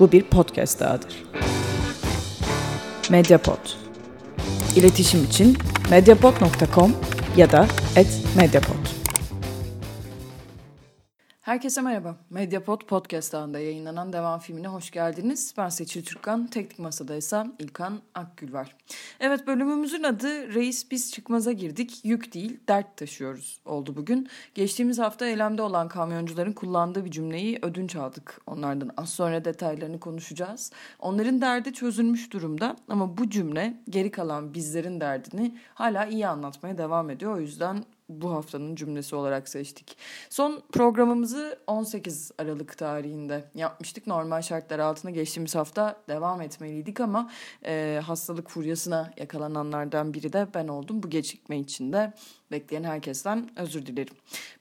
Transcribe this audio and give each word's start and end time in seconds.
Bu 0.00 0.12
bir 0.12 0.22
podcast 0.22 0.80
dahadır. 0.80 1.24
Mediapod. 3.10 3.58
İletişim 4.76 5.24
için 5.24 5.58
mediapod.com 5.90 6.92
ya 7.36 7.52
da 7.52 7.66
@mediapod. 8.36 8.95
Herkese 11.46 11.80
merhaba. 11.80 12.16
Mediapod 12.30 12.80
Podcast 12.80 13.34
ağında 13.34 13.58
yayınlanan 13.58 14.12
devam 14.12 14.40
filmine 14.40 14.68
hoş 14.68 14.90
geldiniz. 14.90 15.54
Ben 15.58 15.68
Seçil 15.68 16.04
Türkkan, 16.04 16.46
teknik 16.46 16.78
masada 16.78 17.14
ise 17.16 17.44
İlkan 17.58 18.00
Akgül 18.14 18.52
var. 18.52 18.76
Evet 19.20 19.46
bölümümüzün 19.46 20.02
adı 20.02 20.54
Reis 20.54 20.90
Biz 20.90 21.12
Çıkmaz'a 21.12 21.52
girdik, 21.52 22.00
yük 22.04 22.34
değil 22.34 22.60
dert 22.68 22.96
taşıyoruz 22.96 23.60
oldu 23.64 23.96
bugün. 23.96 24.28
Geçtiğimiz 24.54 24.98
hafta 24.98 25.26
eylemde 25.26 25.62
olan 25.62 25.88
kamyoncuların 25.88 26.52
kullandığı 26.52 27.04
bir 27.04 27.10
cümleyi 27.10 27.58
ödünç 27.62 27.96
aldık. 27.96 28.40
Onlardan 28.46 28.90
az 28.96 29.10
sonra 29.10 29.44
detaylarını 29.44 30.00
konuşacağız. 30.00 30.72
Onların 30.98 31.40
derdi 31.40 31.72
çözülmüş 31.72 32.32
durumda 32.32 32.76
ama 32.88 33.18
bu 33.18 33.30
cümle 33.30 33.74
geri 33.90 34.10
kalan 34.10 34.54
bizlerin 34.54 35.00
derdini 35.00 35.58
hala 35.74 36.06
iyi 36.06 36.26
anlatmaya 36.26 36.78
devam 36.78 37.10
ediyor. 37.10 37.36
O 37.36 37.40
yüzden 37.40 37.84
bu 38.08 38.32
haftanın 38.32 38.74
cümlesi 38.74 39.16
olarak 39.16 39.48
seçtik. 39.48 39.96
Son 40.30 40.62
programımızı 40.72 41.58
18 41.66 42.30
Aralık 42.38 42.78
tarihinde 42.78 43.44
yapmıştık. 43.54 44.06
Normal 44.06 44.42
şartlar 44.42 44.78
altında 44.78 45.12
geçtiğimiz 45.12 45.54
hafta 45.54 45.96
devam 46.08 46.40
etmeliydik 46.40 47.00
ama 47.00 47.30
e, 47.64 48.00
hastalık 48.06 48.50
furyasına 48.50 49.12
yakalananlardan 49.16 50.14
biri 50.14 50.32
de 50.32 50.46
ben 50.54 50.68
oldum. 50.68 51.02
Bu 51.02 51.10
gecikme 51.10 51.58
için 51.58 51.92
de 51.92 52.12
bekleyen 52.50 52.84
herkesten 52.84 53.50
özür 53.56 53.86
dilerim. 53.86 54.14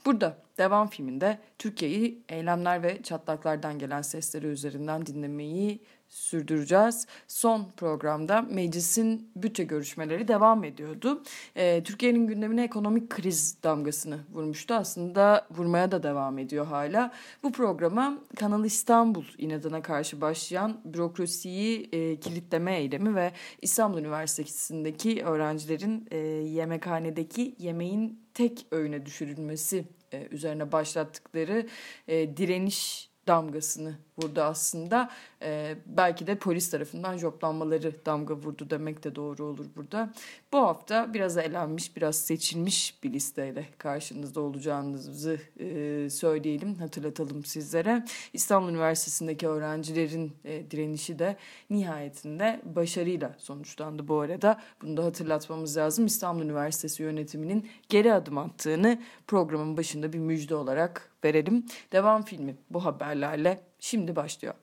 Burada 0.06 0.38
devam 0.58 0.88
filminde 0.88 1.40
Türkiye'yi 1.60 2.24
eylemler 2.30 2.84
ve 2.84 3.04
çatlaklardan 3.04 3.80
gelen 3.80 4.02
sesleri 4.02 4.48
üzerinden 4.48 5.06
dinlemeyi 5.06 5.82
sürdüreceğiz. 6.16 7.08
Son 7.28 7.72
programda 7.78 8.42
meclisin 8.42 9.32
bütçe 9.36 9.64
görüşmeleri 9.64 10.28
devam 10.28 10.64
ediyordu. 10.64 11.24
Ee, 11.56 11.84
Türkiye'nin 11.84 12.28
gündemine 12.28 12.64
ekonomik 12.64 13.10
kriz 13.10 13.64
damgasını 13.64 14.20
vurmuştu. 14.34 14.74
Aslında 14.74 15.48
vurmaya 15.52 15.92
da 15.92 16.04
devam 16.04 16.38
ediyor 16.38 16.66
hala. 16.66 17.12
Bu 17.44 17.52
programa 17.52 18.18
Kanal 18.36 18.66
İstanbul 18.66 19.26
inadına 19.38 19.82
karşı 19.82 20.22
başlayan 20.22 20.82
bürokrasiyi 20.86 21.90
e, 21.92 22.20
kilitleme 22.20 22.78
eylemi 22.78 23.16
ve 23.16 23.32
İstanbul 23.62 23.98
Üniversitesi'ndeki 23.98 25.24
öğrencilerin 25.24 26.08
e, 26.12 26.18
yemekhanedeki 26.18 27.56
yemeğin 27.60 28.20
tek 28.34 28.68
öğüne 28.72 29.06
düşürülmesi 29.06 29.86
e, 30.12 30.28
üzerine 30.32 30.72
başlattıkları 30.72 31.68
e, 32.08 32.38
direniş 32.38 33.10
damgasını 33.28 33.96
vurdu 34.18 34.42
aslında. 34.42 35.10
Ee, 35.42 35.76
belki 35.86 36.28
de 36.28 36.36
polis 36.36 36.70
tarafından 36.70 37.18
joplanmaları 37.18 38.06
damga 38.06 38.36
vurdu 38.36 38.70
demek 38.70 39.04
de 39.04 39.16
doğru 39.16 39.44
olur 39.44 39.66
burada. 39.76 40.14
Bu 40.54 40.58
hafta 40.58 41.14
biraz 41.14 41.38
elenmiş, 41.38 41.98
biraz 41.98 42.16
seçilmiş 42.16 43.04
bir 43.04 43.14
listeyle 43.14 43.66
karşınızda 43.78 44.42
olacağınızı 44.42 45.40
e, 45.60 46.10
söyleyelim, 46.10 46.76
hatırlatalım 46.76 47.46
sizlere. 47.46 48.06
İstanbul 48.34 48.70
Üniversitesi'ndeki 48.70 49.48
öğrencilerin 49.48 50.34
e, 50.46 50.72
direnişi 50.72 51.20
de 51.20 51.36
nihayetinde 51.70 52.62
başarıyla 52.64 53.36
sonuçlandı 53.38 54.08
bu 54.08 54.20
arada. 54.20 54.62
Bunu 54.82 54.98
da 54.98 55.04
hatırlatmamız 55.04 55.78
lazım. 55.78 56.06
İstanbul 56.06 56.42
Üniversitesi 56.42 57.04
yönetiminin 57.04 57.70
geri 57.90 58.14
adım 58.14 58.38
attığını 58.38 59.00
programın 59.28 59.78
başında 59.78 60.14
bir 60.14 60.20
müjde 60.20 60.56
olarak 60.56 61.12
verelim. 61.24 61.66
Devam 61.92 62.24
filmi 62.24 62.56
bu 62.70 62.86
haberlerle 62.86 63.62
şimdi 63.86 64.16
başlıyor. 64.16 64.54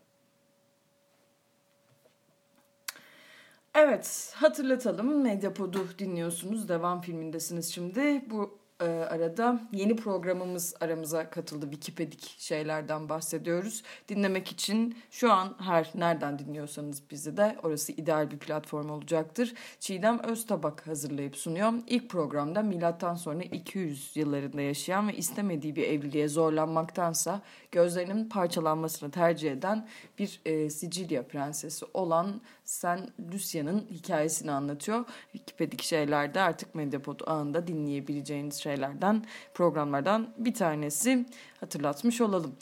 Evet 3.74 4.32
hatırlatalım 4.36 5.22
Medyapod'u 5.22 5.98
dinliyorsunuz. 5.98 6.68
Devam 6.68 7.00
filmindesiniz 7.00 7.74
şimdi. 7.74 8.30
Bu 8.30 8.58
e, 8.82 8.84
arada 8.84 9.60
yeni 9.72 9.96
programımız 9.96 10.74
aramıza 10.80 11.30
katıldı. 11.30 11.70
Wikipedik 11.70 12.36
şeylerden 12.38 13.08
bahsediyoruz. 13.08 13.82
Dinlemek 14.08 14.52
için 14.52 14.96
şu 15.10 15.32
an 15.32 15.54
her 15.58 15.90
nereden 15.94 16.38
dinliyorsanız 16.38 17.02
bizi 17.10 17.36
de 17.36 17.56
orası 17.62 17.92
ideal 17.92 18.30
bir 18.30 18.38
platform 18.38 18.90
olacaktır. 18.90 19.54
Çiğdem 19.80 20.18
Öztabak 20.18 20.86
hazırlayıp 20.86 21.36
sunuyor. 21.36 21.72
İlk 21.86 22.10
programda 22.10 22.62
milattan 22.62 23.14
sonra 23.14 23.42
200 23.42 24.16
yıllarında 24.16 24.62
yaşayan 24.62 25.08
ve 25.08 25.16
istemediği 25.16 25.76
bir 25.76 25.82
evliliğe 25.82 26.28
zorlanmaktansa 26.28 27.42
gözlerinin 27.72 28.28
parçalanmasını 28.28 29.10
tercih 29.10 29.52
eden 29.52 29.88
bir 30.18 30.40
e, 30.44 30.70
Sicilya 30.70 31.22
prensesi 31.22 31.86
olan 31.94 32.40
Sen 32.72 33.08
Lucia'nın 33.32 33.86
hikayesini 33.90 34.50
anlatıyor. 34.50 35.04
Wikipedik 35.32 35.82
şeylerde 35.82 36.40
artık 36.40 36.74
Medyapod 36.74 37.20
ağında 37.26 37.66
dinleyebileceğiniz 37.66 38.54
şeylerden, 38.54 39.24
programlardan 39.54 40.34
bir 40.38 40.54
tanesi 40.54 41.26
hatırlatmış 41.62 42.20
olalım. 42.20 42.52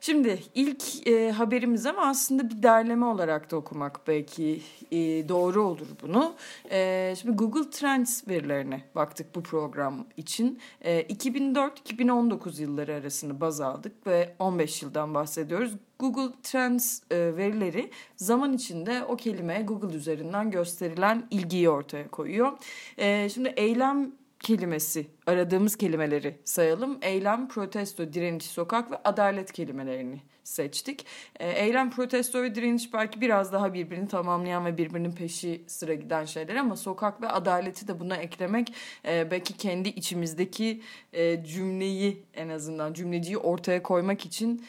Şimdi 0.00 0.42
ilk 0.54 1.06
e, 1.06 1.30
haberimiz 1.30 1.86
ama 1.86 2.06
aslında 2.06 2.50
bir 2.50 2.62
derleme 2.62 3.06
olarak 3.06 3.50
da 3.50 3.56
okumak 3.56 4.08
belki 4.08 4.62
e, 4.90 4.98
doğru 5.28 5.62
olur 5.62 5.86
bunu. 6.02 6.34
E, 6.70 7.14
şimdi 7.20 7.36
Google 7.36 7.70
Trends 7.70 8.28
verilerine 8.28 8.82
baktık 8.94 9.34
bu 9.34 9.42
program 9.42 10.06
için. 10.16 10.58
E, 10.80 11.02
2004-2019 11.02 12.62
yılları 12.62 12.94
arasını 12.94 13.40
baz 13.40 13.60
aldık 13.60 14.06
ve 14.06 14.34
15 14.38 14.82
yıldan 14.82 15.14
bahsediyoruz. 15.14 15.72
Google 15.98 16.34
Trends 16.42 17.00
e, 17.10 17.36
verileri 17.36 17.90
zaman 18.16 18.52
içinde 18.52 19.04
o 19.04 19.16
kelimeye 19.16 19.62
Google 19.62 19.96
üzerinden 19.96 20.50
gösterilen 20.50 21.26
ilgiyi 21.30 21.70
ortaya 21.70 22.08
koyuyor. 22.08 22.52
E, 22.98 23.28
şimdi 23.28 23.48
eylem 23.48 24.12
kelimesi, 24.40 25.06
aradığımız 25.26 25.76
kelimeleri 25.76 26.38
sayalım. 26.44 26.98
Eylem, 27.02 27.48
protesto, 27.48 28.12
direniş, 28.12 28.44
sokak 28.44 28.90
ve 28.90 28.96
adalet 29.04 29.52
kelimelerini 29.52 30.20
seçtik. 30.44 31.06
E, 31.40 31.50
eylem, 31.50 31.90
protesto 31.90 32.42
ve 32.42 32.54
direniş 32.54 32.92
belki 32.94 33.20
biraz 33.20 33.52
daha 33.52 33.74
birbirini 33.74 34.08
tamamlayan 34.08 34.64
ve 34.64 34.78
birbirinin 34.78 35.12
peşi 35.12 35.64
sıra 35.66 35.94
giden 35.94 36.24
şeyler 36.24 36.56
ama 36.56 36.76
sokak 36.76 37.22
ve 37.22 37.28
adaleti 37.28 37.88
de 37.88 38.00
buna 38.00 38.16
eklemek 38.16 38.74
e, 39.08 39.30
belki 39.30 39.56
kendi 39.56 39.88
içimizdeki 39.88 40.82
e, 41.12 41.44
cümleyi 41.44 42.22
en 42.34 42.48
azından 42.48 42.92
cümleciyi 42.92 43.38
ortaya 43.38 43.82
koymak 43.82 44.26
için 44.26 44.64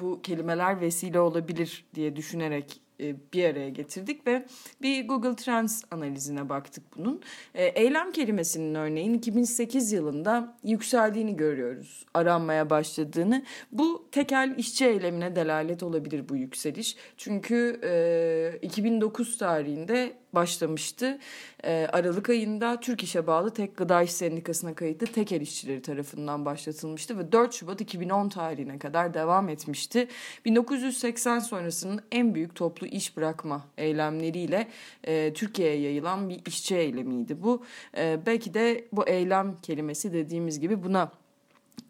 bu 0.00 0.22
kelimeler 0.22 0.80
vesile 0.80 1.20
olabilir 1.20 1.84
diye 1.94 2.16
düşünerek 2.16 2.80
e, 2.82 2.87
bir 3.34 3.44
araya 3.44 3.68
getirdik 3.68 4.26
ve 4.26 4.46
bir 4.82 5.08
Google 5.08 5.36
Trends 5.36 5.82
analizine 5.90 6.48
baktık 6.48 6.84
bunun. 6.96 7.20
E, 7.54 7.64
eylem 7.64 8.12
kelimesinin 8.12 8.74
örneğin 8.74 9.14
2008 9.14 9.92
yılında 9.92 10.56
yükseldiğini 10.64 11.36
görüyoruz, 11.36 12.06
aranmaya 12.14 12.70
başladığını. 12.70 13.44
Bu 13.72 14.08
tekel 14.12 14.54
işçi 14.56 14.86
eylemine 14.86 15.36
delalet 15.36 15.82
olabilir 15.82 16.28
bu 16.28 16.36
yükseliş. 16.36 16.96
Çünkü 17.16 17.80
2009 18.62 19.34
e, 19.34 19.38
tarihinde 19.38 20.12
başlamıştı. 20.34 21.18
E, 21.64 21.88
Aralık 21.92 22.30
ayında 22.30 22.80
Türk 22.80 23.02
İş'e 23.02 23.26
bağlı 23.26 23.54
Tek 23.54 23.76
Gıda 23.76 24.02
İş 24.02 24.12
Sendikası'na 24.12 24.74
kayıtlı 24.74 25.06
tekel 25.06 25.40
işçileri 25.40 25.82
tarafından 25.82 26.44
başlatılmıştı 26.44 27.18
ve 27.18 27.32
4 27.32 27.54
Şubat 27.54 27.80
2010 27.80 28.28
tarihine 28.28 28.78
kadar 28.78 29.14
devam 29.14 29.48
etmişti. 29.48 30.08
1980 30.44 31.38
sonrasının 31.38 32.00
en 32.12 32.34
büyük 32.34 32.54
toplu 32.54 32.86
iş 32.86 33.16
bırakma 33.16 33.66
eylemleriyle 33.78 34.68
e, 35.04 35.32
Türkiye'ye 35.32 35.80
yayılan 35.80 36.28
bir 36.28 36.40
işçi 36.46 36.76
eylemiydi 36.76 37.42
bu. 37.42 37.64
E, 37.96 38.18
belki 38.26 38.54
de 38.54 38.88
bu 38.92 39.08
eylem 39.08 39.56
kelimesi 39.62 40.12
dediğimiz 40.12 40.60
gibi 40.60 40.82
buna 40.82 41.12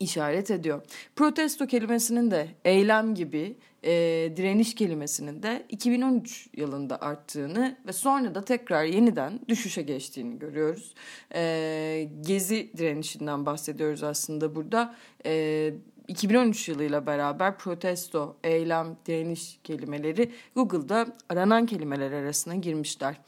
işaret 0.00 0.50
ediyor. 0.50 0.82
Protesto 1.16 1.66
kelimesinin 1.66 2.30
de 2.30 2.48
eylem 2.64 3.14
gibi 3.14 3.56
e, 3.84 3.90
direniş 4.36 4.74
kelimesinin 4.74 5.42
de 5.42 5.66
2013 5.68 6.48
yılında 6.56 7.00
arttığını 7.00 7.76
ve 7.86 7.92
sonra 7.92 8.34
da 8.34 8.44
tekrar 8.44 8.84
yeniden 8.84 9.40
düşüşe 9.48 9.82
geçtiğini 9.82 10.38
görüyoruz. 10.38 10.94
E, 11.34 12.08
gezi 12.20 12.70
direnişinden 12.76 13.46
bahsediyoruz 13.46 14.02
aslında 14.02 14.54
burada. 14.54 14.94
E, 15.26 15.74
2013 16.08 16.68
yılıyla 16.68 17.06
beraber 17.06 17.58
protesto, 17.58 18.36
eylem, 18.44 18.96
direniş 19.06 19.60
kelimeleri 19.64 20.32
Google'da 20.54 21.06
aranan 21.28 21.66
kelimeler 21.66 22.12
arasına 22.12 22.54
girmişler. 22.54 23.20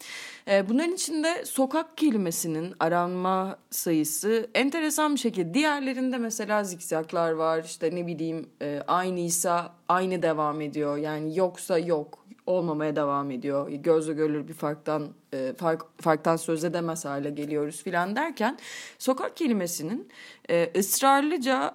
Ee, 0.48 0.68
bunların 0.68 0.92
içinde 0.92 1.44
sokak 1.44 1.96
kelimesinin 1.96 2.74
aranma 2.80 3.58
sayısı 3.70 4.50
enteresan 4.54 5.14
bir 5.14 5.20
şekilde 5.20 5.54
diğerlerinde 5.54 6.18
mesela 6.18 6.64
zikzaklar 6.64 7.32
var 7.32 7.64
işte 7.64 7.94
ne 7.94 8.06
bileyim 8.06 8.48
e, 8.62 8.82
aynıysa 8.86 9.74
aynı 9.88 10.22
devam 10.22 10.60
ediyor 10.60 10.96
yani 10.96 11.38
yoksa 11.38 11.78
yok 11.78 12.20
olmamaya 12.46 12.96
devam 12.96 13.30
ediyor. 13.30 13.68
Gözle 13.70 14.12
görülür 14.12 14.48
bir 14.48 14.54
farktan 14.54 15.08
e, 15.34 15.54
fark, 15.58 16.02
farktan 16.02 16.36
söz 16.36 16.64
edemez 16.64 17.04
hale 17.04 17.30
geliyoruz 17.30 17.82
filan 17.82 18.16
derken 18.16 18.58
sokak 18.98 19.36
kelimesinin 19.36 20.08
e, 20.50 20.72
ısrarlıca 20.78 21.74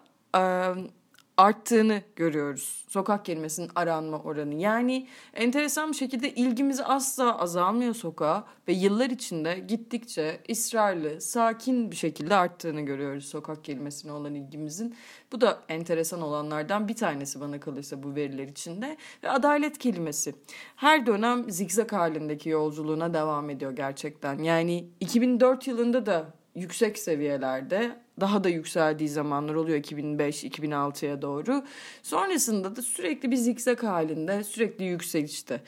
arttığını 1.38 2.02
görüyoruz. 2.16 2.86
Sokak 2.88 3.26
kelimesinin 3.26 3.70
aranma 3.76 4.20
oranı. 4.20 4.56
Yani 4.56 5.08
enteresan 5.34 5.92
bir 5.92 5.98
şekilde 5.98 6.34
ilgimiz 6.34 6.82
asla 6.86 7.40
azalmıyor 7.40 7.94
sokağa 7.94 8.44
ve 8.68 8.74
yıllar 8.74 9.10
içinde 9.10 9.60
gittikçe 9.68 10.42
ısrarlı, 10.52 11.22
sakin 11.22 11.92
bir 11.92 11.96
şekilde 11.96 12.36
arttığını 12.36 12.82
görüyoruz 12.82 13.26
sokak 13.26 13.64
kelimesine 13.64 14.12
olan 14.12 14.36
ilgimizin. 14.36 14.96
Bu 15.32 15.42
da 15.42 15.60
enteresan 15.70 16.22
olanlardan 16.22 16.88
bir 16.88 16.96
tanesi 16.96 17.42
bana 17.42 17.60
kalırsa 17.60 18.04
bu 18.04 18.16
veriler 18.16 18.48
içinde. 18.48 18.98
Ve 19.24 19.30
adalet 19.30 19.78
kelimesi. 19.78 20.36
Her 20.76 21.06
dönem 21.06 21.52
zikzak 21.52 21.94
halindeki 21.94 22.50
yolculuğuna 22.50 23.14
devam 23.14 23.50
ediyor 23.50 23.72
gerçekten. 23.72 24.38
Yani 24.38 24.90
2004 25.00 25.68
yılında 25.68 26.06
da 26.06 26.26
yüksek 26.56 26.98
seviyelerde 26.98 28.05
daha 28.20 28.44
da 28.44 28.50
yükseldiği 28.50 29.10
zamanlar 29.10 29.56
oluyor 29.56 29.78
2005-2006'ya 29.78 31.22
doğru. 31.22 31.64
Sonrasında 32.04 32.76
da 32.76 32.82
sürekli 32.82 33.32
bir 33.32 33.36
zikzak 33.36 33.84
halinde, 33.84 34.44
sürekli 34.44 34.86
yükselişte. 34.86 35.62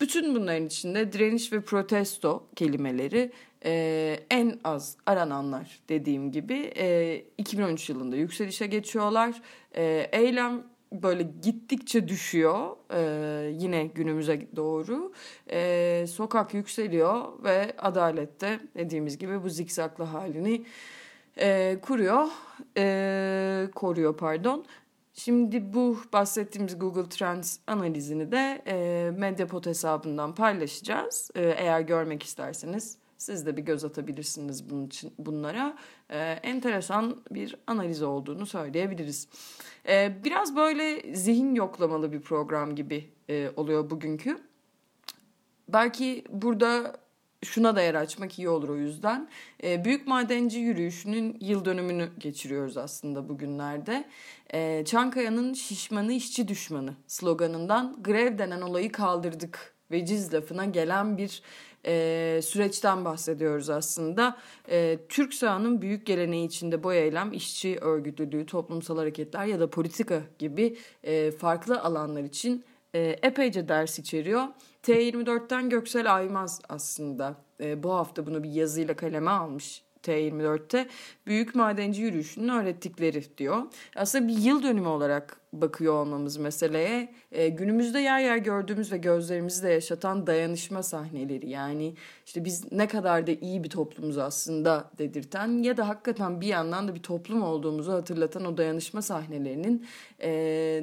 Bütün 0.00 0.34
bunların 0.34 0.66
içinde 0.66 1.12
direniş 1.12 1.52
ve 1.52 1.60
protesto 1.60 2.46
kelimeleri 2.56 3.32
e, 3.64 4.20
en 4.30 4.60
az 4.64 4.96
arananlar 5.06 5.80
dediğim 5.88 6.32
gibi 6.32 6.72
e, 6.76 7.24
2013 7.38 7.90
yılında 7.90 8.16
yükselişe 8.16 8.66
geçiyorlar. 8.66 9.42
E, 9.76 10.08
eylem 10.12 10.62
böyle 11.02 11.28
gittikçe 11.42 12.08
düşüyor 12.08 12.76
e, 12.94 13.50
yine 13.58 13.86
günümüze 13.86 14.46
doğru. 14.56 15.12
E, 15.50 16.04
sokak 16.08 16.54
yükseliyor 16.54 17.44
ve 17.44 17.74
adalette 17.78 18.60
dediğimiz 18.76 19.18
gibi 19.18 19.42
bu 19.42 19.48
zikzaklı 19.48 20.04
halini 20.04 20.64
e, 21.38 21.78
kuruyor, 21.82 22.28
e, 22.76 23.68
koruyor 23.74 24.16
pardon. 24.16 24.64
Şimdi 25.14 25.74
bu 25.74 25.98
bahsettiğimiz 26.12 26.78
Google 26.78 27.08
Trends 27.08 27.58
analizini 27.66 28.32
de 28.32 28.62
e, 28.66 29.10
Mediapod 29.18 29.66
hesabından 29.66 30.34
paylaşacağız. 30.34 31.30
E, 31.34 31.42
eğer 31.42 31.80
görmek 31.80 32.22
isterseniz 32.22 32.98
siz 33.18 33.46
de 33.46 33.56
bir 33.56 33.62
göz 33.62 33.84
atabilirsiniz 33.84 34.70
bunun 34.70 34.86
için, 34.86 35.12
bunlara. 35.18 35.76
E, 36.10 36.18
enteresan 36.18 37.16
bir 37.30 37.56
analiz 37.66 38.02
olduğunu 38.02 38.46
söyleyebiliriz. 38.46 39.28
E, 39.88 40.24
biraz 40.24 40.56
böyle 40.56 41.14
zihin 41.14 41.54
yoklamalı 41.54 42.12
bir 42.12 42.20
program 42.20 42.74
gibi 42.74 43.10
e, 43.28 43.50
oluyor 43.56 43.90
bugünkü. 43.90 44.38
Belki 45.68 46.24
burada 46.30 46.96
şuna 47.44 47.76
da 47.76 47.82
yer 47.82 47.94
açmak 47.94 48.38
iyi 48.38 48.48
olur 48.48 48.68
o 48.68 48.76
yüzden. 48.76 49.28
E, 49.64 49.84
Büyük 49.84 50.06
Madenci 50.06 50.58
Yürüyüşü'nün 50.58 51.36
yıl 51.40 51.64
dönümünü 51.64 52.08
geçiriyoruz 52.18 52.76
aslında 52.76 53.28
bugünlerde. 53.28 54.04
E, 54.52 54.84
Çankaya'nın 54.84 55.54
şişmanı 55.54 56.12
işçi 56.12 56.48
düşmanı 56.48 56.94
sloganından 57.06 58.02
grev 58.02 58.38
denen 58.38 58.60
olayı 58.60 58.92
kaldırdık 58.92 59.74
veciz 59.90 60.34
lafına 60.34 60.64
gelen 60.64 61.18
bir 61.18 61.42
e, 61.86 62.40
süreçten 62.42 63.04
bahsediyoruz 63.04 63.70
aslında. 63.70 64.36
E, 64.70 64.98
Türk 65.08 65.34
sahanın 65.34 65.82
büyük 65.82 66.06
geleneği 66.06 66.46
içinde 66.46 66.82
bu 66.82 66.92
eylem 66.92 67.32
işçi 67.32 67.78
örgütlülüğü, 67.80 68.46
toplumsal 68.46 68.98
hareketler 68.98 69.44
ya 69.44 69.60
da 69.60 69.70
politika 69.70 70.22
gibi 70.38 70.76
e, 71.02 71.30
farklı 71.30 71.80
alanlar 71.80 72.22
için 72.22 72.64
e, 72.94 73.00
epeyce 73.22 73.68
ders 73.68 73.98
içeriyor. 73.98 74.44
T24'ten 74.82 75.70
Göksel 75.70 76.14
Aymaz 76.14 76.60
aslında 76.68 77.36
e, 77.60 77.82
bu 77.82 77.92
hafta 77.92 78.26
bunu 78.26 78.42
bir 78.42 78.50
yazıyla 78.50 78.96
kaleme 78.96 79.30
almış 79.30 79.84
T24'te. 80.02 80.88
Büyük 81.26 81.54
madenci 81.54 82.02
yürüyüşünün 82.02 82.48
öğrettikleri 82.48 83.38
diyor. 83.38 83.62
Aslında 83.96 84.28
bir 84.28 84.38
yıl 84.38 84.62
dönümü 84.62 84.88
olarak 84.88 85.40
bakıyor 85.60 85.94
olmamız 85.94 86.36
meseleye. 86.36 87.12
E, 87.32 87.48
günümüzde 87.48 87.98
yer 88.00 88.20
yer 88.20 88.36
gördüğümüz 88.36 88.92
ve 88.92 88.96
gözlerimizde 88.96 89.68
yaşatan 89.68 90.26
dayanışma 90.26 90.82
sahneleri 90.82 91.50
yani 91.50 91.94
işte 92.26 92.44
biz 92.44 92.72
ne 92.72 92.88
kadar 92.88 93.26
da 93.26 93.30
iyi 93.32 93.64
bir 93.64 93.70
toplumuz 93.70 94.18
aslında 94.18 94.90
dedirten 94.98 95.62
ya 95.62 95.76
da 95.76 95.88
hakikaten 95.88 96.40
bir 96.40 96.46
yandan 96.46 96.88
da 96.88 96.94
bir 96.94 97.02
toplum 97.02 97.42
olduğumuzu 97.42 97.92
hatırlatan 97.92 98.44
o 98.44 98.56
dayanışma 98.56 99.02
sahnelerinin 99.02 99.86
e, 100.22 100.30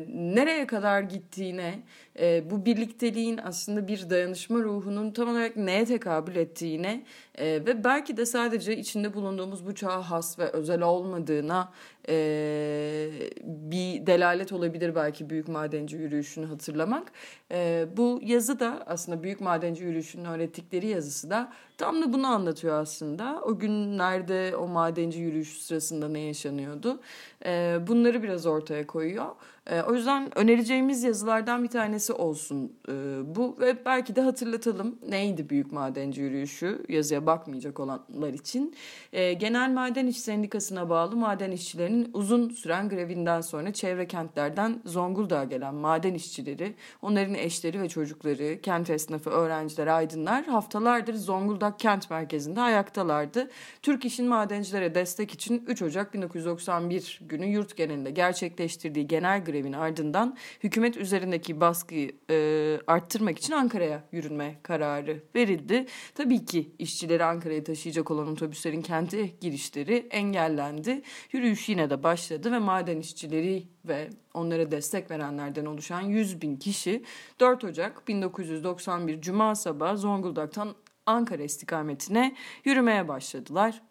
nereye 0.10 0.68
kadar 0.68 1.02
gittiğine 1.02 1.84
e, 2.20 2.52
bu 2.52 2.66
birlikteliğin 2.66 3.40
aslında 3.44 3.88
bir 3.88 4.10
dayanışma 4.10 4.60
ruhunun 4.60 5.12
tam 5.12 5.30
olarak 5.30 5.58
neye 5.58 5.86
tekabül 5.86 6.36
ettiğine 6.36 7.04
e, 7.36 7.46
ve 7.46 7.84
belki 7.84 8.18
de 8.18 8.26
sadece 8.26 8.78
içinde 8.78 9.14
bulunduğumuz 9.14 9.66
bu 9.66 9.76
çağa 9.76 10.02
has 10.02 10.40
ve 10.40 10.50
özel 10.52 10.82
olmadığına 10.82 11.72
e, 12.10 13.10
bir 13.44 14.08
delalet 14.08 14.52
olabilir 14.52 14.96
belki 14.96 15.30
Büyük 15.30 15.48
Madenci 15.48 15.98
Yürüyüşü'nü 15.98 16.46
hatırlamak. 16.46 17.12
E, 17.52 17.88
bu 17.98 18.20
yazı 18.24 18.60
da 18.60 18.84
aslında 18.88 19.24
Büyük 19.24 19.42
Madenci 19.42 19.84
Yürüyüşü'nün 19.84 20.26
öğrettikleri 20.26 20.88
yazısı 20.88 21.30
da 21.30 21.54
tam 21.78 22.02
da 22.02 22.14
bunu 22.14 22.28
anlatıyor 22.28 22.82
aslında. 22.82 23.42
O 23.46 23.60
günlerde 23.60 24.56
o 24.56 24.68
madenci 24.68 25.20
yürüyüş 25.20 25.62
sırasında 25.62 26.08
ne 26.08 26.20
yaşanıyordu. 26.20 27.00
E, 27.46 27.80
bunları 27.88 28.24
biraz 28.24 28.46
ortaya 28.46 28.88
koyuyor. 28.88 29.26
E, 29.72 29.82
o 29.82 29.94
yüzden 29.94 30.38
önereceğimiz 30.38 31.04
yazılardan 31.04 31.64
bir 31.64 31.68
tanesi 31.68 32.14
olsun 32.14 32.74
e, 32.90 32.94
bu 33.36 33.58
ve 33.60 33.86
belki 33.86 34.16
de 34.16 34.22
hatırlatalım 34.22 35.00
neydi 35.10 35.50
Büyük 35.50 35.72
Madenci 35.72 36.22
Yürüyüşü 36.22 36.86
yazıya 36.90 37.26
bakmayacak 37.26 37.80
olanlar 37.80 38.34
için. 38.34 38.76
E, 39.14 39.34
Genel 39.34 39.70
Maden 39.70 40.08
İş 40.08 40.18
Sendikası'na 40.18 40.90
bağlı 40.90 41.16
maden 41.16 41.52
işçilerinin 41.52 42.10
uzun 42.14 42.50
süren 42.50 42.90
grevinden 42.90 43.42
sonra 43.42 43.74
çevre 43.74 44.08
kentlerden 44.08 44.82
Zonguldak'a 44.86 45.44
gelen 45.44 45.76
maden 45.76 46.14
işçileri, 46.14 46.74
onların 47.02 47.36
eşleri 47.36 47.82
ve 47.82 47.90
çocukları, 47.90 48.62
kent 48.62 48.90
esnafı, 48.90 49.30
öğrenciler, 49.30 49.88
aydınlar 49.88 50.46
haftalardır 50.46 51.14
Zonguldak 51.14 51.80
kent 51.80 52.10
merkezinde 52.10 52.62
ayaktalardı. 52.62 53.50
Türk 53.82 54.06
İş'in 54.06 54.28
madencilere 54.28 54.96
destek 54.96 55.32
için 55.32 55.64
3 55.68 55.82
Ocak 55.82 56.14
1991 56.14 57.20
günü 57.22 57.46
yurt 57.46 57.78
genelinde 57.78 58.12
gerçekleştirdiği 58.12 59.08
genel 59.08 59.46
grevin 59.62 59.74
ardından 59.74 60.38
hükümet 60.64 60.98
üzerindeki 60.98 61.62
baskıyı 61.62 62.12
e, 62.30 62.80
arttırmak 62.88 63.38
için 63.38 63.54
Ankara'ya 63.54 64.04
yürünme 64.12 64.56
kararı 64.64 65.24
verildi. 65.36 65.86
Tabii 66.16 66.46
ki 66.46 66.72
işçileri 66.80 67.24
Ankara'ya 67.24 67.64
taşıyacak 67.64 68.12
olan 68.12 68.28
otobüslerin 68.28 68.82
kente 68.82 69.26
girişleri 69.26 70.08
engellendi. 70.10 71.02
Yürüyüş 71.32 71.70
yine 71.70 71.90
de 71.90 72.04
başladı 72.04 72.52
ve 72.52 72.60
maden 72.60 73.00
işçileri 73.00 73.64
ve 73.86 74.10
onlara 74.34 74.72
destek 74.72 75.12
verenlerden 75.12 75.66
oluşan 75.66 76.02
100 76.02 76.42
bin 76.42 76.56
kişi 76.56 77.04
4 77.40 77.64
Ocak 77.64 78.08
1991 78.08 79.22
Cuma 79.22 79.56
sabahı 79.56 79.98
Zonguldak'tan 79.98 80.76
Ankara 81.06 81.44
istikametine 81.44 82.36
yürümeye 82.66 83.08
başladılar. 83.08 83.82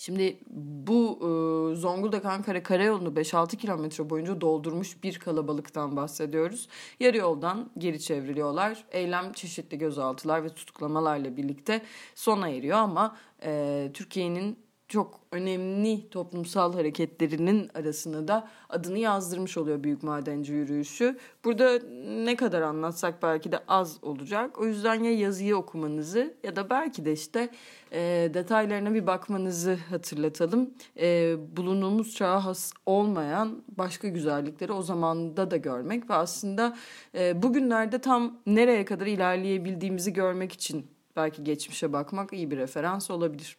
Şimdi 0.00 0.38
bu 0.50 1.18
e, 1.20 1.74
Zonguldak 1.76 2.24
Ankara 2.24 2.62
karayolunu 2.62 3.08
5-6 3.08 3.56
kilometre 3.56 4.10
boyunca 4.10 4.40
doldurmuş 4.40 5.02
bir 5.04 5.18
kalabalıktan 5.18 5.96
bahsediyoruz. 5.96 6.68
Yarı 7.00 7.16
yoldan 7.16 7.70
geri 7.78 8.00
çevriliyorlar. 8.00 8.84
Eylem 8.90 9.32
çeşitli 9.32 9.78
gözaltılar 9.78 10.44
ve 10.44 10.48
tutuklamalarla 10.48 11.36
birlikte 11.36 11.82
sona 12.14 12.48
eriyor 12.48 12.78
ama 12.78 13.16
e, 13.44 13.90
Türkiye'nin 13.94 14.58
çok 14.90 15.20
önemli 15.32 16.10
toplumsal 16.10 16.74
hareketlerinin 16.74 17.70
arasına 17.74 18.28
da 18.28 18.48
adını 18.68 18.98
yazdırmış 18.98 19.56
oluyor 19.56 19.82
Büyük 19.82 20.02
Madenci 20.02 20.52
Yürüyüşü. 20.52 21.18
Burada 21.44 21.78
ne 22.24 22.36
kadar 22.36 22.62
anlatsak 22.62 23.22
belki 23.22 23.52
de 23.52 23.58
az 23.68 23.98
olacak. 24.02 24.58
O 24.58 24.66
yüzden 24.66 25.02
ya 25.02 25.12
yazıyı 25.12 25.56
okumanızı 25.56 26.34
ya 26.44 26.56
da 26.56 26.70
belki 26.70 27.04
de 27.04 27.12
işte 27.12 27.48
e, 27.92 28.30
detaylarına 28.34 28.94
bir 28.94 29.06
bakmanızı 29.06 29.78
hatırlatalım. 29.90 30.70
E, 31.00 31.36
bulunduğumuz 31.56 32.14
çağa 32.14 32.44
has 32.44 32.72
olmayan 32.86 33.62
başka 33.78 34.08
güzellikleri 34.08 34.72
o 34.72 34.82
zamanda 34.82 35.50
da 35.50 35.56
görmek 35.56 36.10
ve 36.10 36.14
aslında 36.14 36.76
e, 37.14 37.42
bugünlerde 37.42 37.98
tam 37.98 38.38
nereye 38.46 38.84
kadar 38.84 39.06
ilerleyebildiğimizi 39.06 40.12
görmek 40.12 40.52
için 40.52 40.86
belki 41.16 41.44
geçmişe 41.44 41.92
bakmak 41.92 42.32
iyi 42.32 42.50
bir 42.50 42.56
referans 42.56 43.10
olabilir. 43.10 43.58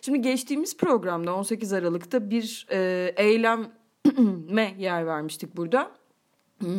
Şimdi 0.00 0.22
geçtiğimiz 0.22 0.76
programda 0.76 1.34
18 1.34 1.72
Aralık'ta 1.72 2.30
bir 2.30 2.66
e, 2.70 3.12
eyleme 3.16 4.74
yer 4.78 5.06
vermiştik 5.06 5.56
burada. 5.56 5.90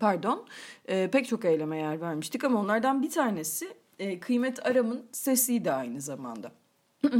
Pardon. 0.00 0.46
E, 0.88 1.10
pek 1.10 1.28
çok 1.28 1.44
eyleme 1.44 1.78
yer 1.78 2.00
vermiştik 2.00 2.44
ama 2.44 2.60
onlardan 2.60 3.02
bir 3.02 3.10
tanesi 3.10 3.68
e, 3.98 4.20
Kıymet 4.20 4.66
Aram'ın 4.66 5.06
sesiydi 5.12 5.72
aynı 5.72 6.00
zamanda. 6.00 6.52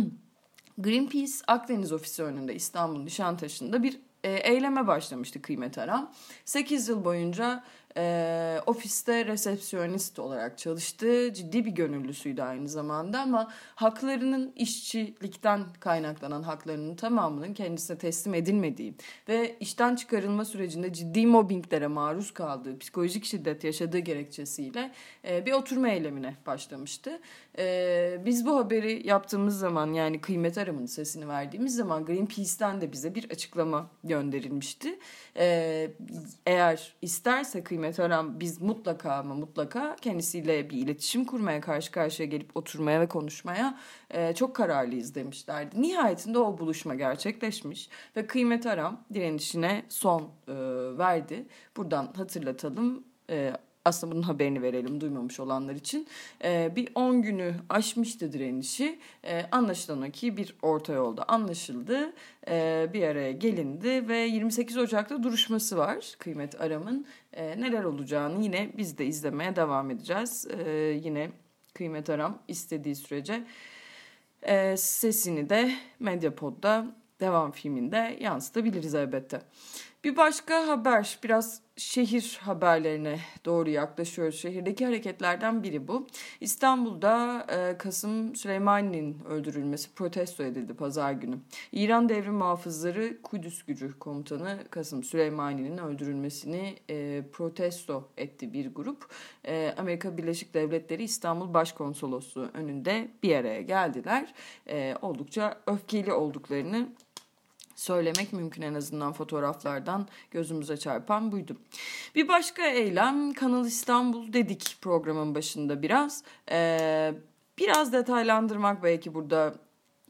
Greenpeace 0.79 1.33
Akdeniz 1.47 1.93
Ofisi 1.93 2.23
önünde 2.23 2.55
İstanbul 2.55 3.03
Nişantaşı'nda 3.03 3.83
bir 3.83 4.01
e, 4.25 4.33
eyleme 4.33 4.87
başlamıştı 4.87 5.43
Kıymet 5.43 5.79
Aram. 5.79 6.13
8 6.45 6.89
yıl 6.89 7.05
boyunca 7.05 7.65
E, 7.99 8.61
ofiste 8.67 9.27
resepsiyonist 9.27 10.19
olarak 10.19 10.59
çalıştı. 10.59 11.33
Ciddi 11.35 11.65
bir 11.65 11.71
gönüllüsüydü 11.71 12.43
aynı 12.43 12.69
zamanda 12.69 13.21
ama 13.21 13.53
haklarının 13.75 14.53
işçilikten 14.57 15.61
kaynaklanan 15.81 16.43
haklarının 16.43 16.97
tamamının 16.97 17.55
kendisine 17.55 17.99
teslim 17.99 18.35
edilmediği 18.35 18.95
ve 19.29 19.57
işten 19.61 19.97
çıkarılma 19.97 20.45
sürecinde 20.45 20.93
ciddi 20.93 21.27
mobbinglere 21.27 21.87
maruz 21.87 22.35
kaldığı, 22.35 22.79
psikolojik 22.79 23.25
şiddet 23.25 23.65
yaşadığı 23.65 23.99
gerekçesiyle 23.99 24.93
e, 25.29 25.47
bir 25.47 25.53
oturma 25.53 25.89
eylemine 25.89 26.37
başlamıştı. 26.47 27.21
E, 27.59 28.21
biz 28.25 28.47
bu 28.47 28.57
haberi 28.57 29.09
yaptığımız 29.09 29.59
zaman 29.59 29.93
yani 29.93 30.21
kıymet 30.21 30.59
aramının 30.59 30.87
sesini 30.87 31.29
verdiğimiz 31.29 31.77
zaman 31.77 32.05
Greenpeace'ten 32.05 32.81
de 32.81 32.93
bize 32.93 33.15
bir 33.15 33.31
açıklama 33.31 33.91
gönderilmişti. 34.05 34.99
E, 35.37 35.91
eğer 36.47 36.95
isterse 37.03 37.65
kıymet 37.65 37.88
aram 38.01 38.41
biz 38.41 38.61
mutlaka 38.63 39.13
ama 39.13 39.35
mutlaka 39.35 39.97
kendisiyle 40.01 40.71
bir 40.71 40.77
iletişim 40.77 41.25
kurmaya 41.25 41.61
karşı 41.61 41.93
karşıya 41.93 42.29
gelip 42.29 42.57
oturmaya 42.57 43.01
ve 43.01 43.09
konuşmaya 43.09 43.79
e, 44.11 44.35
çok 44.35 44.57
kararlıyız 44.57 45.15
demişlerdi. 45.15 45.83
Nihayetinde 45.83 46.39
o 46.39 46.59
buluşma 46.59 46.95
gerçekleşmiş 46.95 47.89
ve 48.17 48.27
kıymet 48.27 48.67
aram 48.67 49.01
direnişine 49.15 49.83
son 49.89 50.23
e, 50.49 50.55
verdi. 50.99 51.47
Buradan 51.77 52.13
hatırlatalım. 52.17 53.05
E, 53.31 53.53
aslında 53.89 54.13
bunun 54.13 54.23
haberini 54.23 54.63
verelim 54.63 55.01
duymamış 55.01 55.41
olanlar 55.41 55.75
için. 55.75 56.07
E, 56.45 56.73
bir 56.77 56.89
10 56.95 57.23
günü 57.23 57.55
aşmıştı 57.69 58.33
direnişi. 58.33 58.99
E, 59.25 59.47
anlaşılan 59.53 60.09
o 60.09 60.11
ki 60.11 60.37
bir 60.37 60.57
orta 60.63 60.93
yolda 60.93 61.25
anlaşıldı. 61.29 62.13
E, 62.49 62.87
bir 62.93 63.03
araya 63.03 63.33
gelindi 63.33 64.09
ve 64.09 64.19
28 64.19 64.77
Ocak'ta 64.77 65.23
duruşması 65.23 65.77
var 65.77 66.15
Kıymet 66.19 66.61
Aram'ın. 66.61 67.07
E, 67.33 67.61
neler 67.61 67.85
olacağını 67.85 68.43
yine 68.43 68.71
biz 68.77 68.99
de 68.99 69.07
izlemeye 69.07 69.57
devam 69.57 69.91
edeceğiz. 69.91 70.47
E, 70.51 70.71
yine 71.03 71.31
Kıymet 71.75 72.11
Aram 72.11 72.43
istediği 72.49 72.95
sürece 72.97 73.45
e, 74.43 74.77
sesini 74.77 75.51
de 75.51 75.73
Medyapod'da 76.01 76.87
devam 77.21 77.53
filminde 77.53 78.17
yansıtabiliriz 78.21 78.95
elbette. 78.95 79.43
Bir 80.05 80.17
başka 80.17 80.69
haber 80.69 81.19
biraz 81.25 81.63
şehir 81.77 82.39
haberlerine 82.43 83.19
doğru 83.45 83.71
yaklaşıyoruz. 83.71 84.41
Şehirdeki 84.41 84.87
hareketlerden 84.87 85.63
biri 85.63 85.89
bu. 85.89 86.07
İstanbul'da 86.41 87.47
e, 87.49 87.79
Kasım 87.79 88.37
Süleymani'nin 88.37 89.25
öldürülmesi 89.25 89.95
protesto 89.95 90.45
edildi 90.45 90.75
pazar 90.75 91.13
günü. 91.13 91.39
İran 91.73 92.09
Devrim 92.09 92.35
Muhafızları 92.35 93.23
Kudüs 93.23 93.63
Gücü 93.63 93.99
Komutanı 93.99 94.59
Kasım 94.71 95.05
Süleymani'nin 95.05 95.79
öldürülmesini 95.79 96.77
e, 96.91 97.25
protesto 97.33 98.09
etti 98.17 98.53
bir 98.53 98.75
grup. 98.75 99.07
E, 99.45 99.75
Amerika 99.79 100.17
Birleşik 100.17 100.55
Devletleri 100.55 101.03
İstanbul 101.03 101.55
Başkonsolosluğu 101.55 102.51
önünde 102.55 103.09
bir 103.23 103.35
araya 103.35 103.63
geldiler. 103.63 104.35
E, 104.69 104.95
oldukça 105.03 105.61
öfkeli 105.67 106.13
olduklarını 106.13 106.89
söylemek 107.79 108.33
mümkün 108.33 108.63
en 108.63 108.75
azından 108.75 109.13
fotoğraflardan 109.13 110.09
gözümüze 110.31 110.77
çarpan 110.77 111.33
buydu. 111.33 111.57
Bir 112.15 112.29
başka 112.29 112.67
eylem 112.67 113.33
Kanal 113.33 113.67
İstanbul 113.67 114.33
dedik 114.33 114.77
programın 114.81 115.35
başında 115.35 115.83
biraz. 115.83 116.23
Ee, 116.51 117.15
biraz 117.59 117.93
detaylandırmak 117.93 118.83
belki 118.83 119.15
burada 119.15 119.55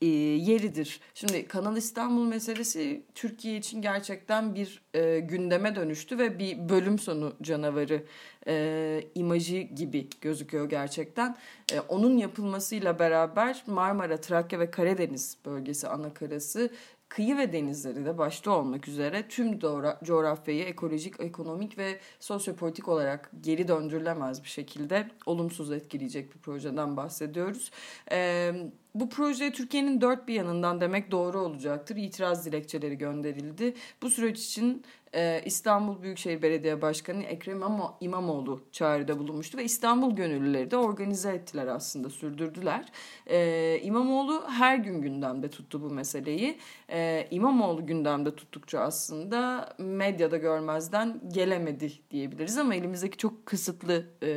e, 0.02 0.06
yeridir. 0.06 1.00
Şimdi 1.14 1.48
Kanal 1.48 1.76
İstanbul 1.76 2.26
meselesi 2.26 3.02
Türkiye 3.14 3.56
için 3.56 3.82
gerçekten 3.82 4.54
bir 4.54 4.82
e, 4.94 5.20
gündeme 5.20 5.76
dönüştü 5.76 6.18
ve 6.18 6.38
bir 6.38 6.68
bölüm 6.68 6.98
sonu 6.98 7.32
canavarı 7.42 8.02
e, 8.46 9.04
imajı 9.14 9.58
gibi 9.58 10.08
gözüküyor 10.20 10.70
gerçekten. 10.70 11.36
E, 11.72 11.80
onun 11.80 12.16
yapılmasıyla 12.16 12.98
beraber 12.98 13.62
Marmara, 13.66 14.20
Trakya 14.20 14.60
ve 14.60 14.70
Karadeniz 14.70 15.36
bölgesi 15.44 15.88
anakarası 15.88 16.70
kıyı 17.08 17.36
ve 17.36 17.52
denizleri 17.52 18.04
de 18.04 18.18
başta 18.18 18.50
olmak 18.50 18.88
üzere 18.88 19.28
tüm 19.28 19.58
coğrafyayı 20.04 20.64
ekolojik, 20.64 21.20
ekonomik 21.20 21.78
ve 21.78 21.98
sosyopolitik 22.20 22.88
olarak 22.88 23.30
geri 23.40 23.68
döndürülemez 23.68 24.44
bir 24.44 24.48
şekilde 24.48 25.10
olumsuz 25.26 25.72
etkileyecek 25.72 26.34
bir 26.34 26.38
projeden 26.38 26.96
bahsediyoruz. 26.96 27.70
Ee, 28.12 28.52
bu 28.94 29.08
projeye 29.08 29.52
Türkiye'nin 29.52 30.00
dört 30.00 30.28
bir 30.28 30.34
yanından 30.34 30.80
demek 30.80 31.10
doğru 31.10 31.40
olacaktır. 31.40 31.96
İtiraz 31.96 32.46
dilekçeleri 32.46 32.98
gönderildi. 32.98 33.74
Bu 34.02 34.10
süreç 34.10 34.44
için 34.44 34.82
e, 35.14 35.42
İstanbul 35.44 36.02
Büyükşehir 36.02 36.42
Belediye 36.42 36.82
Başkanı 36.82 37.22
Ekrem 37.22 37.62
İmamoğlu 38.00 38.60
çağrıda 38.72 39.18
bulunmuştu 39.18 39.58
ve 39.58 39.64
İstanbul 39.64 40.16
gönüllüleri 40.16 40.70
de 40.70 40.76
organize 40.76 41.30
ettiler 41.30 41.66
aslında 41.66 42.10
sürdürdüler. 42.10 42.92
E, 43.26 43.80
İmamoğlu 43.82 44.44
her 44.48 44.76
gün 44.76 45.02
gündemde 45.02 45.50
tuttu 45.50 45.82
bu 45.82 45.90
meseleyi. 45.90 46.58
E, 46.90 47.28
İmamoğlu 47.30 47.86
gündemde 47.86 48.36
tuttukça 48.36 48.80
aslında 48.80 49.68
medyada 49.78 50.36
görmezden 50.36 51.20
gelemedi 51.32 51.92
diyebiliriz 52.10 52.58
ama 52.58 52.74
elimizdeki 52.74 53.16
çok 53.16 53.46
kısıtlı 53.46 54.06
e, 54.22 54.28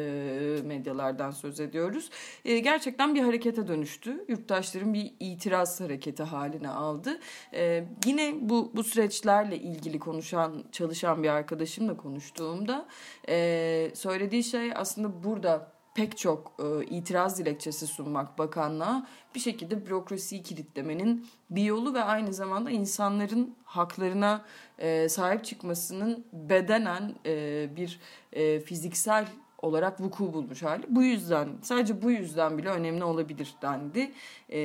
medyalardan 0.65 1.31
söz 1.31 1.59
ediyoruz. 1.59 2.09
E, 2.45 2.59
gerçekten 2.59 3.15
bir 3.15 3.21
harekete 3.21 3.67
dönüştü. 3.67 4.25
Yurttaşların 4.41 4.93
bir 4.93 5.13
itiraz 5.19 5.81
hareketi 5.81 6.23
haline 6.23 6.69
aldı. 6.69 7.19
E, 7.53 7.85
yine 8.05 8.35
bu, 8.41 8.71
bu 8.75 8.83
süreçlerle 8.83 9.57
ilgili 9.57 9.99
konuşan 9.99 10.63
çalışan 10.71 11.23
bir 11.23 11.29
arkadaşımla 11.29 11.97
konuştuğumda 11.97 12.87
e, 13.29 13.91
söylediği 13.93 14.43
şey 14.43 14.71
aslında 14.75 15.23
burada 15.23 15.71
pek 15.95 16.17
çok 16.17 16.53
e, 16.59 16.85
itiraz 16.85 17.39
dilekçesi 17.39 17.87
sunmak 17.87 18.37
bakanlığa 18.37 19.07
bir 19.35 19.39
şekilde 19.39 19.85
bürokrasiyi 19.85 20.43
kilitlemenin 20.43 21.27
bir 21.49 21.63
yolu 21.63 21.93
ve 21.93 22.03
aynı 22.03 22.33
zamanda 22.33 22.71
insanların 22.71 23.55
haklarına 23.63 24.45
e, 24.79 25.09
sahip 25.09 25.45
çıkmasının 25.45 26.25
bedenen 26.33 27.15
e, 27.25 27.69
bir 27.75 27.99
e, 28.33 28.59
fiziksel 28.59 29.27
olarak 29.61 30.01
vuku 30.01 30.33
bulmuş 30.33 30.63
hali. 30.63 30.83
Bu 30.89 31.03
yüzden 31.03 31.49
sadece 31.61 32.01
bu 32.01 32.11
yüzden 32.11 32.57
bile 32.57 32.69
önemli 32.69 33.03
olabilir 33.03 33.55
dendi 33.61 34.11
e, 34.49 34.59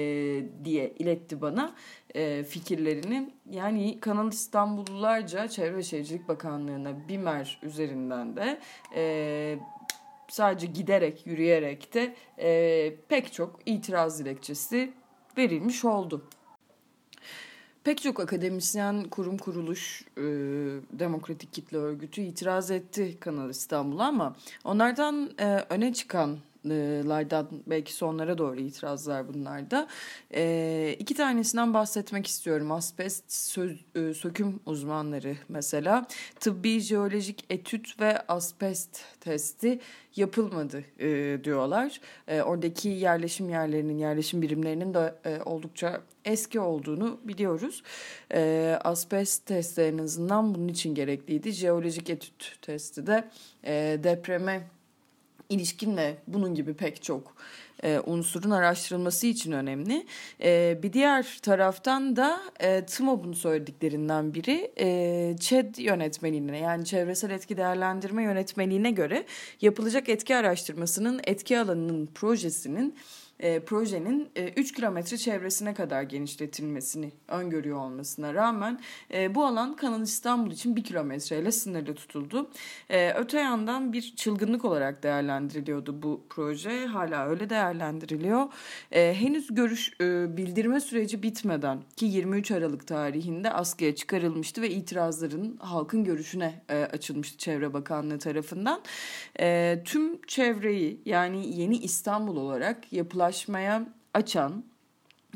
diye 0.64 0.90
iletti 0.98 1.40
bana 1.40 1.74
e, 2.14 2.44
fikirlerini. 2.44 3.30
Yani 3.50 4.00
Kanal 4.00 4.32
İstanbullularca 4.32 5.48
Çevre 5.48 5.82
Şehircilik 5.82 6.28
Bakanlığı'na 6.28 7.08
BİMER 7.08 7.60
üzerinden 7.62 8.36
de 8.36 8.60
e, 8.94 9.58
sadece 10.28 10.66
giderek 10.66 11.26
yürüyerek 11.26 11.94
de 11.94 12.14
e, 12.38 12.96
pek 13.08 13.32
çok 13.32 13.60
itiraz 13.66 14.18
dilekçesi 14.18 14.92
verilmiş 15.38 15.84
oldu. 15.84 16.28
Pek 17.86 18.02
çok 18.02 18.20
akademisyen, 18.20 19.04
kurum, 19.04 19.38
kuruluş, 19.38 20.02
e, 20.16 20.22
demokratik 20.92 21.52
kitle 21.52 21.76
örgütü 21.76 22.20
itiraz 22.20 22.70
etti 22.70 23.16
Kanal 23.20 23.50
İstanbul'a 23.50 24.06
ama 24.06 24.36
onlardan 24.64 25.30
e, 25.40 25.64
öne 25.70 25.94
çıkan 25.94 26.38
lardan 27.08 27.48
belki 27.66 27.92
sonlara 27.94 28.38
doğru 28.38 28.60
itirazlar 28.60 29.28
bunlarda. 29.28 29.88
E, 30.34 30.96
iki 30.98 31.14
tanesinden 31.14 31.74
bahsetmek 31.74 32.26
istiyorum. 32.26 32.72
Asbest 32.72 33.32
söz, 33.32 33.84
e, 33.94 34.14
söküm 34.14 34.60
uzmanları 34.66 35.36
mesela 35.48 36.06
tıbbi 36.40 36.80
jeolojik 36.80 37.44
etüt 37.50 38.00
ve 38.00 38.20
asbest 38.28 39.00
testi 39.20 39.80
yapılmadı 40.16 40.84
e, 40.98 41.38
diyorlar. 41.44 42.00
E, 42.28 42.42
oradaki 42.42 42.88
yerleşim 42.88 43.48
yerlerinin, 43.48 43.98
yerleşim 43.98 44.42
birimlerinin 44.42 44.94
de 44.94 45.14
e, 45.24 45.42
oldukça 45.42 46.02
eski 46.24 46.60
olduğunu 46.60 47.20
biliyoruz. 47.24 47.82
E, 48.32 48.78
asbest 48.84 49.46
testi 49.46 49.96
azından 50.06 50.54
bunun 50.54 50.68
için 50.68 50.94
gerekliydi. 50.94 51.52
Jeolojik 51.52 52.10
etüt 52.10 52.58
testi 52.62 53.06
de 53.06 53.30
e, 53.64 53.98
depreme 54.02 54.75
ilişkinle 55.48 56.16
bunun 56.26 56.54
gibi 56.54 56.74
pek 56.74 57.02
çok 57.02 57.36
e, 57.82 58.00
unsurun 58.06 58.50
araştırılması 58.50 59.26
için 59.26 59.52
önemli. 59.52 60.06
E, 60.42 60.78
bir 60.82 60.92
diğer 60.92 61.38
taraftan 61.42 62.16
da 62.16 62.40
e, 62.60 62.86
TMOB'un 62.86 63.32
söylediklerinden 63.32 64.34
biri 64.34 64.72
e, 64.78 65.36
ÇED 65.40 65.74
yönetmeliğine 65.78 66.58
yani 66.58 66.84
çevresel 66.84 67.30
etki 67.30 67.56
değerlendirme 67.56 68.22
yönetmeliğine 68.22 68.90
göre 68.90 69.24
yapılacak 69.60 70.08
etki 70.08 70.36
araştırmasının 70.36 71.20
etki 71.24 71.58
alanının 71.58 72.06
projesinin 72.06 72.94
e, 73.40 73.60
projenin 73.60 74.28
e, 74.36 74.48
3 74.48 74.72
kilometre 74.72 75.16
çevresine 75.16 75.74
kadar 75.74 76.02
genişletilmesini 76.02 77.12
öngörüyor 77.28 77.78
olmasına 77.78 78.34
rağmen 78.34 78.80
e, 79.14 79.34
bu 79.34 79.44
alan 79.44 79.76
Kanal 79.76 80.02
İstanbul 80.02 80.50
için 80.50 80.76
1 80.76 80.84
kilometreyle 80.84 81.52
sınırlı 81.52 81.94
tutuldu. 81.94 82.50
E, 82.88 83.12
öte 83.12 83.40
yandan 83.40 83.92
bir 83.92 84.16
çılgınlık 84.16 84.64
olarak 84.64 85.02
değerlendiriliyordu 85.02 86.02
bu 86.02 86.24
proje. 86.28 86.86
Hala 86.86 87.26
öyle 87.26 87.50
değerlendiriliyor. 87.50 88.46
E, 88.92 89.14
henüz 89.14 89.54
görüş 89.54 89.92
e, 90.00 90.36
bildirme 90.36 90.80
süreci 90.80 91.22
bitmeden 91.22 91.82
ki 91.96 92.06
23 92.06 92.50
Aralık 92.50 92.86
tarihinde 92.86 93.52
askıya 93.52 93.94
çıkarılmıştı 93.94 94.62
ve 94.62 94.70
itirazların 94.70 95.56
halkın 95.60 96.04
görüşüne 96.04 96.62
e, 96.68 96.74
açılmıştı 96.74 97.38
Çevre 97.38 97.72
Bakanlığı 97.72 98.18
tarafından. 98.18 98.80
E, 99.40 99.78
tüm 99.84 100.22
çevreyi 100.22 101.00
yani 101.04 101.60
yeni 101.60 101.76
İstanbul 101.76 102.36
olarak 102.36 102.92
yapılaşmaya 103.26 103.86
açan 104.14 104.64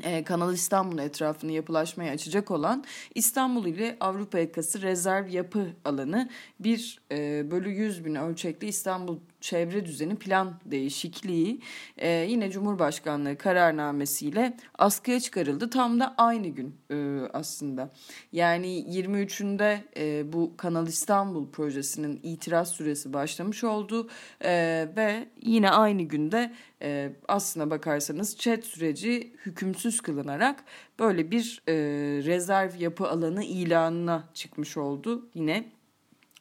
e, 0.03 0.23
Kanal 0.23 0.53
İstanbul 0.53 0.99
etrafını 0.99 1.51
yapılaşmaya 1.51 2.13
açacak 2.13 2.51
olan 2.51 2.83
İstanbul 3.15 3.65
ile 3.65 3.97
Avrupa 3.99 4.39
yakası 4.39 4.81
rezerv 4.81 5.29
yapı 5.29 5.67
alanı 5.85 6.29
bir 6.59 6.99
e, 7.11 7.51
bölü 7.51 7.69
100 7.69 8.05
bin 8.05 8.15
ölçekli 8.15 8.67
İstanbul 8.67 9.17
çevre 9.41 9.85
düzeni 9.85 10.15
plan 10.15 10.59
değişikliği 10.65 11.61
e, 11.97 12.09
yine 12.09 12.51
Cumhurbaşkanlığı 12.51 13.37
kararnamesiyle 13.37 14.57
askıya 14.77 15.19
çıkarıldı. 15.19 15.69
Tam 15.69 15.99
da 15.99 16.15
aynı 16.17 16.47
gün 16.47 16.75
e, 16.91 17.19
aslında. 17.33 17.89
Yani 18.31 18.67
23'ünde 18.67 19.79
e, 19.97 20.33
bu 20.33 20.57
Kanal 20.57 20.87
İstanbul 20.87 21.51
projesinin 21.51 22.19
itiraz 22.23 22.71
süresi 22.71 23.13
başlamış 23.13 23.63
oldu 23.63 24.09
e, 24.43 24.51
ve 24.95 25.27
yine 25.41 25.69
aynı 25.69 26.01
günde 26.01 26.53
e, 26.81 27.11
aslına 27.27 27.69
bakarsanız 27.69 28.37
chat 28.37 28.63
süreci 28.63 29.33
hükümsüz 29.45 30.01
kılınarak 30.01 30.63
böyle 30.99 31.31
bir 31.31 31.61
e, 31.67 31.73
rezerv 32.25 32.79
yapı 32.79 33.07
alanı 33.07 33.43
ilanına 33.43 34.29
çıkmış 34.33 34.77
oldu 34.77 35.29
yine 35.33 35.80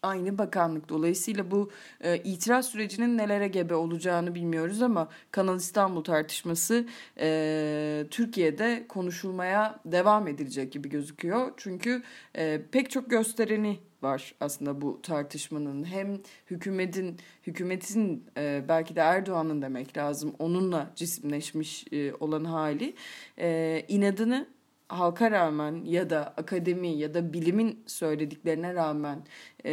aynı 0.02 0.38
bakanlık. 0.38 0.88
Dolayısıyla 0.88 1.50
bu 1.50 1.71
e, 2.00 2.19
itiraz 2.19 2.66
sürecinin 2.66 3.19
nelere 3.19 3.49
gebe 3.49 3.75
olacağını 3.75 4.35
bilmiyoruz 4.35 4.83
ama 4.83 5.09
Kanal 5.30 5.57
İstanbul 5.57 6.04
tartışması 6.04 6.87
e, 7.21 8.07
Türkiye'de 8.11 8.85
konuşulmaya 8.88 9.80
devam 9.85 10.28
edilecek 10.28 10.73
gibi 10.73 10.88
gözüküyor. 10.88 11.52
Çünkü 11.57 12.02
e, 12.35 12.61
pek 12.73 12.90
çok 12.90 13.11
göstereni 13.11 13.78
var 14.02 14.35
aslında 14.40 14.80
bu 14.80 15.02
tartışmanın. 15.02 15.85
Hem 15.85 16.21
hükümetin 16.50 17.16
hükümetin 17.47 18.25
e, 18.37 18.64
belki 18.69 18.97
de 18.97 19.00
Erdoğan'ın 19.00 19.62
demek 19.62 19.97
lazım 19.97 20.35
onunla 20.38 20.90
cisimleşmiş 20.97 21.87
e, 21.92 22.14
olan 22.14 22.45
hali 22.45 22.95
e, 23.38 23.83
inadını 23.88 24.47
halka 24.90 25.30
rağmen 25.30 25.85
ya 25.85 26.11
da 26.11 26.35
akademi 26.37 26.88
ya 26.88 27.14
da 27.14 27.32
bilimin 27.32 27.82
söylediklerine 27.87 28.75
rağmen 28.75 29.18
e, 29.64 29.73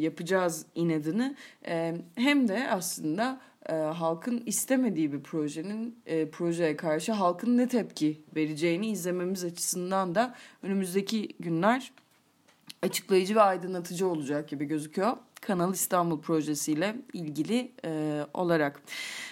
yapacağız 0.00 0.66
inadını 0.74 1.36
e, 1.66 1.94
hem 2.14 2.48
de 2.48 2.70
aslında 2.70 3.40
e, 3.68 3.72
halkın 3.72 4.42
istemediği 4.46 5.12
bir 5.12 5.20
projenin 5.20 5.96
e, 6.06 6.30
projeye 6.30 6.76
karşı 6.76 7.12
halkın 7.12 7.58
ne 7.58 7.68
tepki 7.68 8.20
vereceğini 8.36 8.86
izlememiz 8.86 9.44
açısından 9.44 10.14
da 10.14 10.34
önümüzdeki 10.62 11.28
günler 11.40 11.92
açıklayıcı 12.82 13.34
ve 13.34 13.40
aydınlatıcı 13.40 14.06
olacak 14.08 14.48
gibi 14.48 14.64
gözüküyor. 14.64 15.16
Kanal 15.42 15.74
İstanbul 15.74 16.20
projesiyle 16.20 16.96
ilgili 17.12 17.72
e, 17.84 18.22
olarak. 18.34 18.82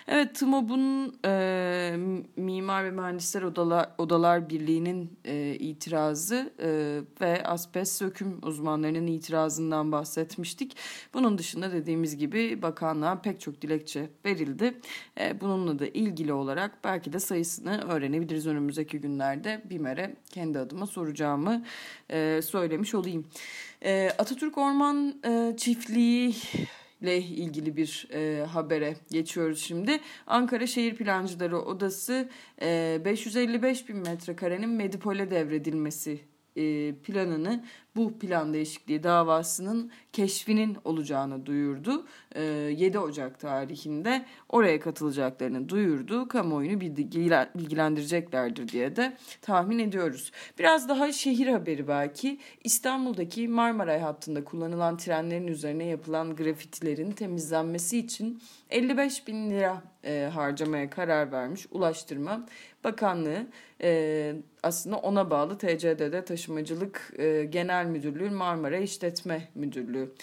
Evet 0.08 0.34
TMOB'un 0.34 1.14
e, 1.24 1.96
Mimar 2.36 2.84
ve 2.84 2.90
Mühendisler 2.90 3.42
Odalar, 3.42 3.90
Odalar 3.98 4.50
Birliği'nin 4.50 5.18
e, 5.24 5.54
itirazı 5.54 6.52
e, 6.62 7.00
ve 7.20 7.46
asbest 7.46 7.92
söküm 7.92 8.38
uzmanlarının 8.42 9.06
itirazından 9.06 9.92
bahsetmiştik. 9.92 10.76
Bunun 11.14 11.38
dışında 11.38 11.72
dediğimiz 11.72 12.16
gibi 12.16 12.62
bakanlığa 12.62 13.22
pek 13.22 13.40
çok 13.40 13.62
dilekçe 13.62 14.10
verildi. 14.24 14.80
E, 15.20 15.40
bununla 15.40 15.78
da 15.78 15.86
ilgili 15.86 16.32
olarak 16.32 16.84
belki 16.84 17.12
de 17.12 17.20
sayısını 17.20 17.92
öğrenebiliriz 17.92 18.46
önümüzdeki 18.46 19.00
günlerde. 19.00 19.62
BİMER'e 19.70 20.16
kendi 20.30 20.58
adıma 20.58 20.86
soracağımı 20.86 21.64
e, 22.10 22.40
söylemiş 22.42 22.94
olayım. 22.94 23.26
E, 23.84 24.10
Atatürk 24.18 24.58
Orman 24.58 25.20
e, 25.24 25.56
Çiftliği 25.56 26.34
ile 27.00 27.18
ilgili 27.18 27.76
bir 27.76 28.08
e, 28.12 28.44
habere 28.46 28.96
geçiyoruz 29.10 29.62
şimdi. 29.62 30.00
Ankara 30.26 30.66
Şehir 30.66 30.94
Plancıları 30.94 31.58
Odası 31.58 32.28
e, 32.62 33.00
555 33.04 33.88
bin 33.88 33.96
metrekarenin 33.96 34.70
Medipol'e 34.70 35.30
devredilmesi 35.30 36.20
e, 36.56 36.94
planını 36.94 37.64
bu 38.00 38.18
plan 38.18 38.54
değişikliği 38.54 39.02
davasının 39.02 39.90
keşfinin 40.12 40.76
olacağını 40.84 41.46
duyurdu. 41.46 42.06
7 42.34 42.96
e, 42.96 42.98
Ocak 42.98 43.40
tarihinde 43.40 44.24
oraya 44.48 44.80
katılacaklarını 44.80 45.68
duyurdu. 45.68 46.28
Kamuoyunu 46.28 46.80
bilgilendireceklerdir 46.80 48.68
diye 48.68 48.96
de 48.96 49.16
tahmin 49.42 49.78
ediyoruz. 49.78 50.32
Biraz 50.58 50.88
daha 50.88 51.12
şehir 51.12 51.46
haberi 51.46 51.88
belki. 51.88 52.38
İstanbul'daki 52.64 53.48
Marmaray 53.48 54.00
hattında 54.00 54.44
kullanılan 54.44 54.96
trenlerin 54.96 55.46
üzerine 55.46 55.84
yapılan 55.84 56.36
grafitilerin 56.36 57.10
temizlenmesi 57.10 57.98
için 57.98 58.42
55 58.70 59.26
bin 59.28 59.50
lira 59.50 59.82
e, 60.04 60.30
harcamaya 60.34 60.90
karar 60.90 61.32
vermiş 61.32 61.66
Ulaştırma 61.70 62.46
Bakanlığı. 62.84 63.46
E, 63.82 64.32
aslında 64.62 64.96
ona 64.96 65.30
bağlı 65.30 65.58
TCDD 65.58 66.24
Taşımacılık 66.24 67.12
e, 67.18 67.44
Genel 67.44 67.86
Müdürlüğü 67.90 68.30
Marmara 68.30 68.78
İşletme 68.78 69.48
Müdürlüğü. 69.54 70.14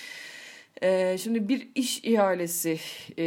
Ee, 0.84 1.18
şimdi 1.20 1.50
bir 1.50 1.68
iş 1.76 2.04
ihalesi 2.04 2.80
e, 3.18 3.26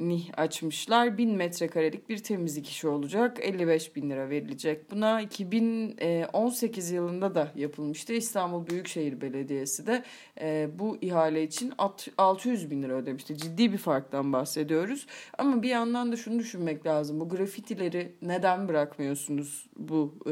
ni 0.00 0.22
açmışlar. 0.36 1.18
1000 1.18 1.36
metrekarelik 1.36 2.08
bir 2.08 2.18
temizlik 2.18 2.68
işi 2.68 2.88
olacak. 2.88 3.38
55 3.40 3.96
bin 3.96 4.10
lira 4.10 4.30
verilecek. 4.30 4.90
Buna 4.90 5.20
2018 5.20 6.90
yılında 6.90 7.34
da 7.34 7.52
yapılmıştı. 7.56 8.12
İstanbul 8.12 8.66
Büyükşehir 8.66 9.20
Belediyesi 9.20 9.86
de 9.86 10.04
e, 10.40 10.68
bu 10.78 10.96
ihale 11.00 11.42
için 11.42 11.72
600 12.18 12.70
bin 12.70 12.82
lira 12.82 12.92
ödemişti. 12.92 13.38
Ciddi 13.38 13.72
bir 13.72 13.78
farktan 13.78 14.32
bahsediyoruz. 14.32 15.06
Ama 15.38 15.62
bir 15.62 15.68
yandan 15.68 16.12
da 16.12 16.16
şunu 16.16 16.38
düşünmek 16.38 16.86
lazım. 16.86 17.20
Bu 17.20 17.28
grafitileri 17.28 18.12
neden 18.22 18.68
bırakmıyorsunuz 18.68 19.66
bu 19.76 20.14
e, 20.26 20.30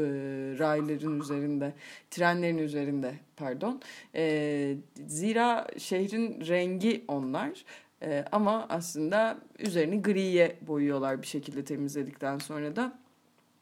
rayların 0.59 1.19
üzerinde, 1.19 1.73
trenlerin 2.11 2.57
üzerinde 2.57 3.13
pardon. 3.41 3.81
E, 4.15 4.75
zira 5.07 5.67
şehrin 5.77 6.47
rengi 6.47 7.05
onlar. 7.07 7.65
E, 8.03 8.25
ama 8.31 8.65
aslında 8.69 9.37
üzerini 9.59 10.01
griye 10.01 10.57
boyuyorlar 10.61 11.21
bir 11.21 11.27
şekilde 11.27 11.63
temizledikten 11.63 12.37
sonra 12.37 12.75
da 12.75 13.01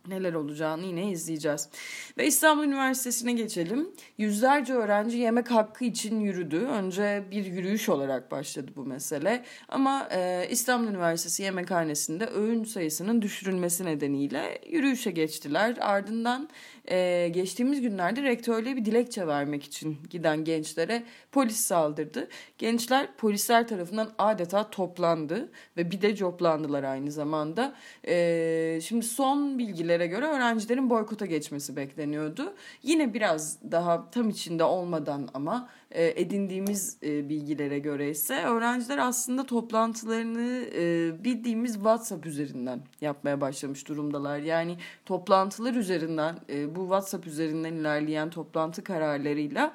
neler 0.08 0.34
olacağını 0.34 0.86
yine 0.86 1.12
izleyeceğiz. 1.12 1.70
Ve 2.18 2.28
İstanbul 2.28 2.64
Üniversitesi'ne 2.64 3.34
geçelim. 3.34 3.90
Yüzlerce 4.18 4.74
öğrenci 4.74 5.18
yemek 5.18 5.52
hakkı 5.52 5.86
için 5.86 6.20
yürüdü. 6.20 6.58
Önce 6.58 7.24
bir 7.32 7.46
yürüyüş 7.46 7.90
olarak 7.90 8.32
başladı 8.32 8.72
bu 8.76 8.86
mesele. 8.86 9.46
Ama 9.70 10.08
e, 10.12 10.48
İstanbul 10.50 10.88
Üniversitesi 10.88 11.44
Yemekhanesi'nde 11.44 12.28
öğün 12.28 12.64
sayısının 12.64 13.22
düşürülmesi 13.22 13.86
nedeniyle 13.86 14.62
yürüyüşe 14.70 15.12
geçtiler. 15.12 15.78
Ardından 15.80 16.50
e, 16.90 17.30
geçtiğimiz 17.32 17.82
günlerde 17.82 18.24
rektörlüğe 18.24 18.76
bir 18.76 18.86
dilekçe 18.86 19.28
vermek 19.28 19.64
için 19.64 19.98
giden 20.10 20.44
gençlere 20.44 21.04
polis 21.32 21.58
saldırdı. 21.58 22.28
Gençler 22.58 23.08
polisler 23.18 23.68
tarafından 23.68 24.12
adeta 24.18 24.70
toplandı 24.70 25.52
ve 25.78 25.92
bir 25.92 26.02
de 26.02 26.16
coplandılar 26.16 26.84
aynı 26.84 27.12
zamanda. 27.12 27.76
E, 28.08 28.80
şimdi 28.84 29.06
son 29.06 29.58
bilgilere 29.60 30.08
göre 30.08 30.26
öğrencilerin 30.26 30.90
boykota 30.90 31.26
geçmesi 31.26 31.76
bekleniyordu. 31.76 32.54
Yine 32.84 33.14
biraz 33.14 33.58
daha 33.72 34.10
tam 34.12 34.30
içinde 34.30 34.64
olmadan 34.64 35.30
ama 35.34 35.70
edindiğimiz 35.96 36.98
e, 37.04 37.30
bilgilere 37.30 37.80
göre 37.80 38.10
ise 38.10 38.44
öğrenciler 38.44 38.98
aslında 38.98 39.46
toplantılarını 39.46 40.66
e, 40.76 41.24
bildiğimiz 41.24 41.74
WhatsApp 41.74 42.26
üzerinden 42.26 42.80
yapmaya 43.02 43.42
başlamış 43.42 43.88
durumdalar. 43.88 44.40
Yani 44.40 44.78
toplantılar 45.06 45.74
üzerinden 45.74 46.36
bu 46.76 46.82
WhatsApp 46.82 47.28
üzerinden 47.28 47.74
ilerleyen 47.74 48.30
toplantı 48.30 48.84
kararlarıyla 48.84 49.74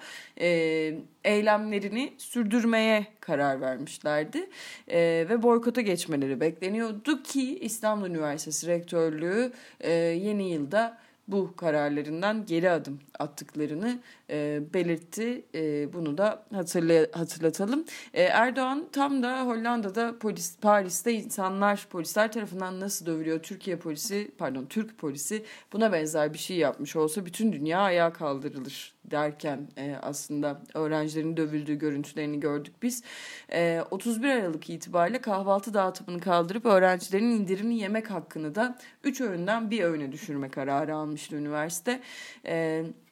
eylemlerini 1.25 2.15
sürdürmeye 2.19 3.07
karar 3.21 3.61
vermişlerdi 3.61 4.51
ve 5.29 5.43
boykota 5.43 5.81
geçmeleri 5.81 6.41
bekleniyordu 6.41 7.23
ki 7.23 7.59
İstanbul 7.59 8.07
Üniversitesi 8.07 8.67
Rektörlüğü 8.67 9.53
yeni 10.25 10.51
yılda 10.51 11.04
bu 11.29 11.57
kararlarından 11.57 12.47
geri 12.47 12.71
adım 12.71 13.01
attıklarını 13.19 13.99
e, 14.31 14.63
belirtti. 14.75 15.45
E, 15.55 15.93
bunu 15.93 16.19
da 16.19 16.47
hatırlay 16.53 17.11
hatırlatalım. 17.13 17.85
E, 18.15 18.23
Erdoğan 18.23 18.89
tam 18.93 19.23
da 19.23 19.47
Hollanda'da 19.47 20.19
polis 20.19 20.59
Paris'te 20.59 21.13
insanlar 21.13 21.87
polisler 21.91 22.33
tarafından 22.33 22.81
nasıl 22.81 23.07
dövülüyor 23.07 23.43
Türkiye 23.43 23.77
polisi 23.77 24.31
pardon 24.39 24.67
Türk 24.67 24.99
polisi 24.99 25.45
buna 25.73 25.93
benzer 25.93 26.33
bir 26.33 26.39
şey 26.39 26.57
yapmış 26.57 26.97
olsa 26.97 27.27
bütün 27.27 27.53
dünya 27.53 27.81
ayağa 27.81 28.13
kaldırılır 28.13 28.94
derken 29.11 29.69
e, 29.77 29.97
aslında 30.03 30.61
öğrencilerin 30.75 31.37
dövüldüğü 31.37 31.75
görüntülerini 31.75 32.41
gördük 32.41 32.75
biz. 32.83 33.03
E, 33.53 33.81
31 33.91 34.29
Aralık 34.29 34.71
itibariyle 34.71 35.21
kahvaltı 35.21 35.75
dağıtımını 35.75 36.21
kaldırıp 36.21 36.67
öğrencilerin 36.67 37.31
indirimli 37.31 37.75
yemek 37.75 38.11
hakkını 38.11 38.55
da 38.55 38.79
3 39.05 39.21
öğünden 39.21 39.71
bir 39.71 39.83
öğüne 39.83 40.13
düşürme 40.13 40.49
kararı 40.49 40.95
almıştı 40.95 41.37
üniversite. 41.37 42.01
Evet 42.45 43.04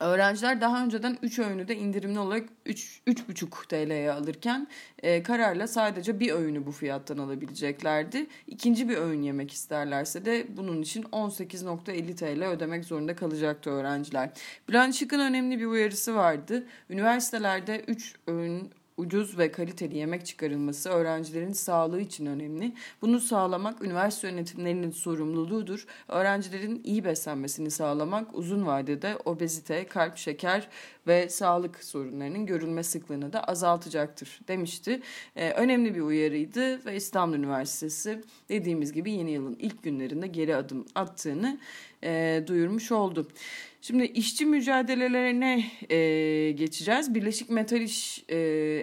Öğrenciler 0.00 0.60
daha 0.60 0.84
önceden 0.84 1.18
3 1.22 1.38
öğünü 1.38 1.68
de 1.68 1.76
indirimli 1.76 2.18
olarak 2.18 2.48
3,5 2.66 3.68
TL'ye 3.68 4.12
alırken 4.12 4.68
e, 5.02 5.22
kararla 5.22 5.66
sadece 5.66 6.20
bir 6.20 6.32
öğünü 6.32 6.66
bu 6.66 6.72
fiyattan 6.72 7.18
alabileceklerdi. 7.18 8.26
İkinci 8.46 8.88
bir 8.88 8.96
öğün 8.96 9.22
yemek 9.22 9.52
isterlerse 9.52 10.24
de 10.24 10.46
bunun 10.56 10.82
için 10.82 11.02
18.50 11.02 12.16
TL 12.16 12.44
ödemek 12.44 12.84
zorunda 12.84 13.16
kalacaktı 13.16 13.70
öğrenciler. 13.70 14.30
Şık'ın 14.92 15.20
önemli 15.20 15.60
bir 15.60 15.66
uyarısı 15.66 16.14
vardı. 16.14 16.66
Üniversitelerde 16.90 17.84
3 17.88 18.14
öğün 18.26 18.70
ucuz 18.96 19.38
ve 19.38 19.52
kaliteli 19.52 19.96
yemek 19.96 20.26
çıkarılması 20.26 20.90
öğrencilerin 20.90 21.52
sağlığı 21.52 22.00
için 22.00 22.26
önemli. 22.26 22.74
Bunu 23.02 23.20
sağlamak 23.20 23.82
üniversite 23.84 24.28
yönetimlerinin 24.28 24.90
sorumluluğudur. 24.90 25.86
Öğrencilerin 26.08 26.80
iyi 26.84 27.04
beslenmesini 27.04 27.70
sağlamak 27.70 28.34
uzun 28.34 28.66
vadede 28.66 29.18
obezite, 29.24 29.86
kalp, 29.86 30.16
şeker 30.16 30.68
ve 31.06 31.28
sağlık 31.28 31.84
sorunlarının 31.84 32.46
görülme 32.46 32.82
sıklığını 32.82 33.32
da 33.32 33.44
azaltacaktır 33.44 34.40
demişti. 34.48 35.00
Ee, 35.36 35.50
önemli 35.50 35.94
bir 35.94 36.00
uyarıydı 36.00 36.84
ve 36.86 36.96
İstanbul 36.96 37.36
Üniversitesi 37.36 38.20
dediğimiz 38.48 38.92
gibi 38.92 39.10
yeni 39.10 39.30
yılın 39.30 39.56
ilk 39.60 39.82
günlerinde 39.82 40.26
geri 40.26 40.56
adım 40.56 40.86
attığını 40.94 41.58
e, 42.02 42.44
duyurmuş 42.46 42.92
oldu. 42.92 43.28
Şimdi 43.86 44.04
işçi 44.04 44.46
mücadelelerine 44.46 45.64
e, 45.90 46.52
geçeceğiz. 46.52 47.14
Birleşik 47.14 47.50
Metal 47.50 47.80
İş 47.80 48.24
e, 48.28 48.36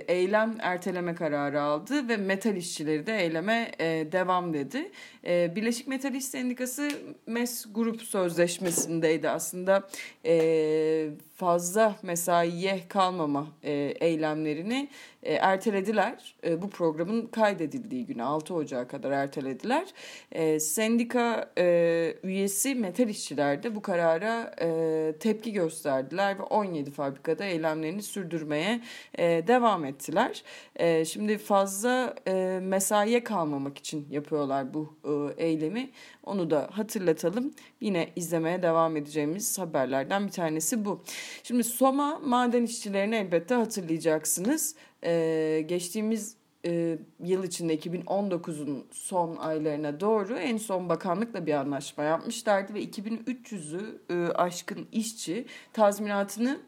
eylem 0.08 0.56
erteleme 0.60 1.16
kararı 1.16 1.62
aldı 1.62 2.10
ve 2.10 2.18
metal 2.18 2.56
işçileri 2.56 3.06
de 3.06 3.18
eyleme 3.18 3.72
e, 3.80 4.12
devam 4.12 4.54
dedi. 4.54 4.92
E, 5.26 5.56
Birleşik 5.56 5.88
Metal 5.88 6.16
İş 6.16 6.26
Sendikası 6.26 6.92
MES 7.28 7.66
Grup 7.74 8.02
Sözleşmesi'ndeydi 8.02 9.30
aslında 9.30 9.90
e, 10.26 11.10
fazla 11.42 11.96
mesaiye 12.04 12.74
kalmama 12.88 13.48
e, 13.64 13.72
eylemlerini 14.08 14.90
e, 15.24 15.34
ertelediler. 15.34 16.36
E, 16.44 16.62
bu 16.62 16.70
programın 16.70 17.28
kaydedildiği 17.28 18.06
günü 18.06 18.24
6 18.24 18.54
Ocağı 18.54 18.88
kadar 18.88 19.12
ertelediler. 19.12 19.88
E, 20.32 20.60
sendika 20.60 21.52
e, 21.58 22.16
üyesi 22.24 22.76
metal 22.76 23.10
işçiler 23.10 23.64
de 23.64 23.76
bu 23.76 23.82
karara 23.82 24.56
e, 24.62 25.14
tepki 25.20 25.54
gösterdiler 25.54 26.40
ve 26.40 26.44
17 26.44 26.92
fabrikada 26.92 27.46
eylemlerini 27.46 28.02
sürdürmeye 28.02 28.82
e, 29.18 29.24
devam 29.48 29.86
ettiler. 29.86 30.44
E, 30.76 31.06
şimdi 31.06 31.38
fazla 31.38 32.16
e, 32.28 32.60
mesaiye 32.64 33.24
kalmamak 33.24 33.78
için 33.78 34.08
yapıyorlar 34.10 34.74
bu 34.74 34.94
e, 35.06 35.44
eylemi. 35.46 35.90
Onu 36.24 36.50
da 36.50 36.70
hatırlatalım. 36.72 37.54
Yine 37.82 38.10
izlemeye 38.16 38.64
devam 38.64 38.98
edeceğimiz 38.98 39.60
haberlerden 39.60 40.28
bir 40.28 40.32
tanesi 40.32 40.86
bu. 40.86 41.04
Şimdi 41.44 41.64
Soma 41.64 42.20
maden 42.20 42.64
işçilerini 42.64 43.16
elbette 43.16 43.56
hatırlayacaksınız. 43.56 44.76
Ee, 45.04 45.66
geçtiğimiz 45.68 46.36
e, 46.66 46.98
yıl 47.24 47.44
içinde 47.44 47.76
2019'un 47.76 48.86
son 48.92 49.36
aylarına 49.36 50.00
doğru 50.00 50.38
en 50.38 50.58
son 50.58 50.90
bakanlıkla 50.90 51.46
bir 51.46 51.54
anlaşma 51.54 52.04
yapmışlardı 52.04 52.74
ve 52.74 52.84
2300'ü 52.84 53.98
e, 54.10 54.34
aşkın 54.34 54.88
işçi 54.92 55.46
tazminatını 55.74 56.60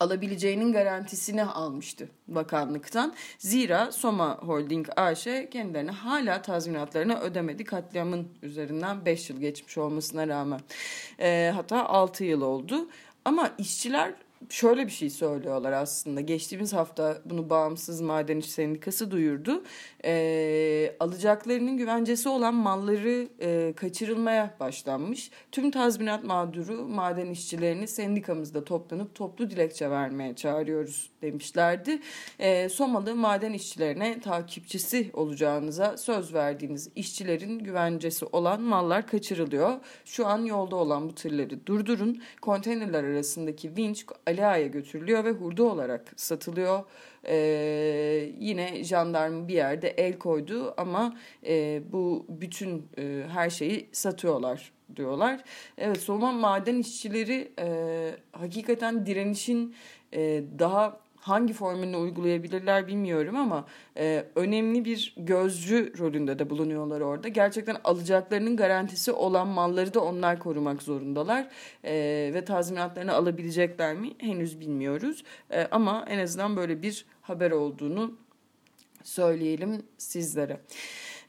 alabileceğinin 0.00 0.72
garantisini 0.72 1.44
almıştı 1.44 2.08
bakanlıktan. 2.28 3.14
Zira 3.38 3.92
Soma 3.92 4.38
Holding 4.38 4.88
AŞ 4.96 5.24
kendilerine 5.24 5.90
hala 5.90 6.42
tazminatlarını 6.42 7.20
ödemedi. 7.20 7.64
Katliamın 7.64 8.28
üzerinden 8.42 9.04
5 9.04 9.30
yıl 9.30 9.40
geçmiş 9.40 9.78
olmasına 9.78 10.28
rağmen. 10.28 10.60
E, 11.20 11.52
hatta 11.54 11.88
6 11.88 12.24
yıl 12.24 12.40
oldu. 12.40 12.88
Ama 13.24 13.50
işçiler 13.58 14.14
şöyle 14.48 14.86
bir 14.86 14.92
şey 14.92 15.10
söylüyorlar 15.10 15.72
aslında. 15.72 16.20
Geçtiğimiz 16.20 16.72
hafta 16.72 17.18
bunu 17.24 17.50
Bağımsız 17.50 18.00
Maden 18.00 18.38
İş 18.38 18.50
Sendikası 18.50 19.10
duyurdu. 19.10 19.62
E, 20.04 20.96
alacaklarının 21.00 21.76
güvencesi 21.76 22.28
olan 22.28 22.54
malları 22.54 23.28
e, 23.40 23.72
kaçırılmaya 23.76 24.54
başlanmış. 24.60 25.30
Tüm 25.52 25.70
tazminat 25.70 26.24
mağduru 26.24 26.88
maden 26.88 27.30
işçilerini 27.30 27.88
sendikamızda 27.88 28.64
toplanıp 28.64 29.14
toplu 29.14 29.50
dilekçe 29.50 29.90
vermeye 29.90 30.34
çağırıyoruz 30.34 31.10
demişlerdi. 31.22 32.00
E, 32.38 32.68
Somalı 32.68 33.14
maden 33.14 33.52
işçilerine 33.52 34.20
takipçisi 34.20 35.10
olacağınıza 35.12 35.96
söz 35.96 36.34
verdiğiniz 36.34 36.90
işçilerin 36.96 37.58
güvencesi 37.58 38.24
olan 38.24 38.60
mallar 38.62 39.06
kaçırılıyor. 39.06 39.74
Şu 40.04 40.26
an 40.26 40.44
yolda 40.44 40.76
olan 40.76 41.08
bu 41.08 41.14
tırları 41.14 41.66
durdurun. 41.66 42.22
Konteynerler 42.40 43.04
arasındaki 43.04 43.76
vinç 43.76 44.06
Ali 44.26 44.70
götürülüyor 44.70 45.24
ve 45.24 45.30
hurda 45.30 45.64
olarak 45.64 46.12
satılıyor. 46.16 46.84
Ee, 47.26 48.30
yine 48.38 48.84
jandarma 48.84 49.48
bir 49.48 49.54
yerde 49.54 49.88
el 49.88 50.18
koydu 50.18 50.74
ama 50.76 51.16
e, 51.46 51.82
bu 51.92 52.26
bütün 52.28 52.88
e, 52.98 53.24
her 53.32 53.50
şeyi 53.50 53.88
satıyorlar 53.92 54.72
diyorlar. 54.96 55.44
Evet 55.78 56.00
Soman 56.00 56.34
maden 56.34 56.78
işçileri 56.78 57.52
e, 57.58 57.66
hakikaten 58.32 59.06
direnişin 59.06 59.74
e, 60.12 60.44
daha 60.58 61.03
hangi 61.24 61.52
formülünü 61.52 61.96
uygulayabilirler 61.96 62.86
bilmiyorum 62.86 63.36
ama 63.36 63.66
e, 63.96 64.24
önemli 64.34 64.84
bir 64.84 65.14
gözcü 65.16 65.92
rolünde 65.98 66.38
de 66.38 66.50
bulunuyorlar 66.50 67.00
orada. 67.00 67.28
Gerçekten 67.28 67.76
alacaklarının 67.84 68.56
garantisi 68.56 69.12
olan 69.12 69.48
malları 69.48 69.94
da 69.94 70.00
onlar 70.00 70.38
korumak 70.38 70.82
zorundalar 70.82 71.48
e, 71.84 71.94
ve 72.34 72.44
tazminatlarını 72.44 73.12
alabilecekler 73.12 73.94
mi 73.94 74.12
henüz 74.18 74.60
bilmiyoruz. 74.60 75.24
E, 75.50 75.68
ama 75.70 76.04
en 76.08 76.18
azından 76.18 76.56
böyle 76.56 76.82
bir 76.82 77.06
haber 77.22 77.50
olduğunu 77.50 78.14
söyleyelim 79.02 79.82
sizlere. 79.98 80.60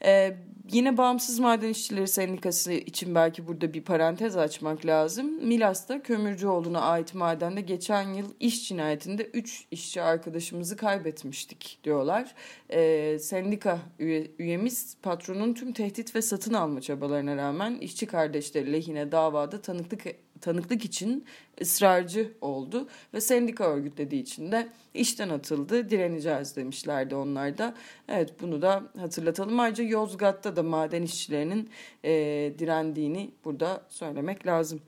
Ee, 0.04 0.36
yine 0.72 0.96
Bağımsız 0.96 1.38
Maden 1.38 1.68
İşçileri 1.68 2.08
Sendikası 2.08 2.72
için 2.72 3.14
belki 3.14 3.46
burada 3.46 3.74
bir 3.74 3.82
parantez 3.82 4.36
açmak 4.36 4.86
lazım. 4.86 5.46
Milas'ta 5.46 6.02
Kömürcüoğlu'na 6.02 6.80
ait 6.80 7.14
madende 7.14 7.60
geçen 7.60 8.14
yıl 8.14 8.34
iş 8.40 8.68
cinayetinde 8.68 9.24
3 9.24 9.66
işçi 9.70 10.02
arkadaşımızı 10.02 10.76
kaybetmiştik 10.76 11.78
diyorlar. 11.84 12.34
Ee, 12.70 13.18
sendika 13.20 13.78
üye, 13.98 14.30
üyemiz 14.38 14.96
patronun 15.02 15.54
tüm 15.54 15.72
tehdit 15.72 16.14
ve 16.14 16.22
satın 16.22 16.54
alma 16.54 16.80
çabalarına 16.80 17.36
rağmen 17.36 17.74
işçi 17.74 18.06
kardeşleri 18.06 18.72
lehine 18.72 19.12
davada 19.12 19.62
tanıklık 19.62 20.06
tanıklık 20.40 20.84
için 20.84 21.24
ısrarcı 21.60 22.32
oldu 22.40 22.88
ve 23.14 23.20
sendika 23.20 23.64
örgütlediği 23.64 24.22
için 24.22 24.52
de 24.52 24.68
işten 24.94 25.28
atıldı. 25.28 25.90
Direneceğiz 25.90 26.56
demişlerdi 26.56 27.14
onlar 27.14 27.58
da. 27.58 27.74
Evet 28.08 28.40
bunu 28.40 28.62
da 28.62 28.82
hatırlatalım. 28.98 29.60
Ayrıca 29.60 29.84
Yozgat'ta 29.84 30.56
da 30.56 30.62
maden 30.62 31.02
işçilerinin 31.02 31.70
e, 32.04 32.12
direndiğini 32.58 33.30
burada 33.44 33.82
söylemek 33.88 34.46
lazım. 34.46 34.80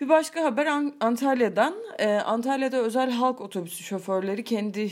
Bir 0.00 0.08
başka 0.08 0.44
haber 0.44 0.66
Antalya'dan. 1.00 1.74
Ee, 1.98 2.08
Antalya'da 2.08 2.76
özel 2.76 3.10
halk 3.10 3.40
otobüsü 3.40 3.84
şoförleri 3.84 4.44
kendi 4.44 4.90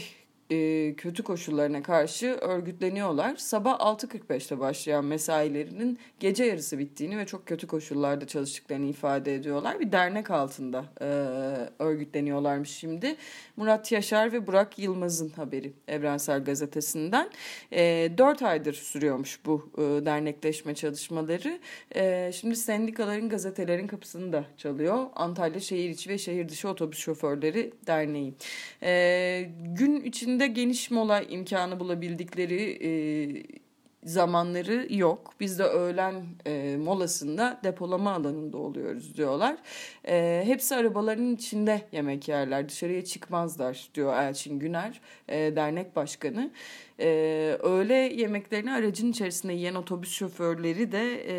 e, 0.50 0.94
kötü 0.96 1.22
koşullarına 1.22 1.82
karşı 1.82 2.26
örgütleniyorlar. 2.26 3.36
Sabah 3.36 3.80
6.45'te 3.80 4.58
başlayan 4.58 5.04
mesailerinin 5.04 5.98
gece 6.20 6.44
yarısı 6.44 6.78
bittiğini 6.78 7.18
ve 7.18 7.26
çok 7.26 7.46
kötü 7.46 7.66
koşullarda 7.66 8.26
çalıştıklarını 8.26 8.86
ifade 8.86 9.34
ediyorlar. 9.34 9.80
Bir 9.80 9.92
dernek 9.92 10.30
altında 10.30 10.84
e, 11.00 11.06
örgütleniyorlarmış 11.78 12.70
şimdi. 12.70 13.16
Murat 13.56 13.92
Yaşar 13.92 14.32
ve 14.32 14.46
Burak 14.46 14.78
Yılmaz'ın 14.78 15.30
haberi 15.30 15.72
Evrensel 15.88 16.44
Gazetesi'nden. 16.44 17.30
E, 17.72 18.10
4 18.18 18.42
aydır 18.42 18.74
sürüyormuş 18.74 19.40
bu 19.46 19.70
e, 19.78 19.82
dernekleşme 19.82 20.74
çalışmaları. 20.74 21.58
E, 21.94 22.32
şimdi 22.32 22.56
sendikaların 22.56 23.28
gazetelerin 23.28 23.86
kapısını 23.86 24.32
da 24.32 24.44
çalıyor. 24.56 25.06
Antalya 25.14 25.60
Şehir 25.60 25.90
İçi 25.90 26.10
ve 26.10 26.18
Şehir 26.18 26.48
Dışı 26.48 26.68
Otobüs 26.68 26.98
Şoförleri 26.98 27.72
Derneği. 27.86 28.34
E, 28.82 29.50
gün 29.78 30.00
içinde 30.00 30.35
günde 30.36 30.46
geniş 30.46 30.90
mola 30.90 31.22
imkanı 31.22 31.80
bulabildikleri 31.80 32.78
e, 32.82 32.90
zamanları 34.04 34.86
yok. 34.90 35.34
Biz 35.40 35.58
de 35.58 35.62
öğlen 35.62 36.24
e, 36.46 36.76
molasında 36.76 37.60
depolama 37.64 38.12
alanında 38.12 38.58
oluyoruz 38.58 39.16
diyorlar. 39.16 39.56
E, 40.08 40.42
hepsi 40.46 40.76
arabaların 40.76 41.34
içinde 41.34 41.82
yemek 41.92 42.28
yerler. 42.28 42.68
Dışarıya 42.68 43.04
çıkmazlar 43.04 43.88
diyor 43.94 44.16
Elçin 44.16 44.58
Güner, 44.58 45.00
e, 45.28 45.56
dernek 45.56 45.96
başkanı. 45.96 46.50
E, 47.00 47.08
öğle 47.62 47.94
yemeklerini 47.94 48.72
aracın 48.72 49.10
içerisinde 49.10 49.52
yiyen 49.52 49.74
otobüs 49.74 50.12
şoförleri 50.12 50.92
de 50.92 51.24
e, 51.26 51.34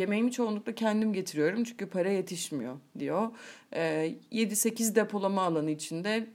yemeğimi 0.00 0.32
çoğunlukla 0.32 0.74
kendim 0.74 1.12
getiriyorum 1.12 1.64
çünkü 1.64 1.86
para 1.86 2.10
yetişmiyor 2.10 2.76
diyor. 2.98 3.30
E, 3.72 4.14
7-8 4.32 4.94
depolama 4.94 5.42
alanı 5.42 5.70
içinde 5.70 6.26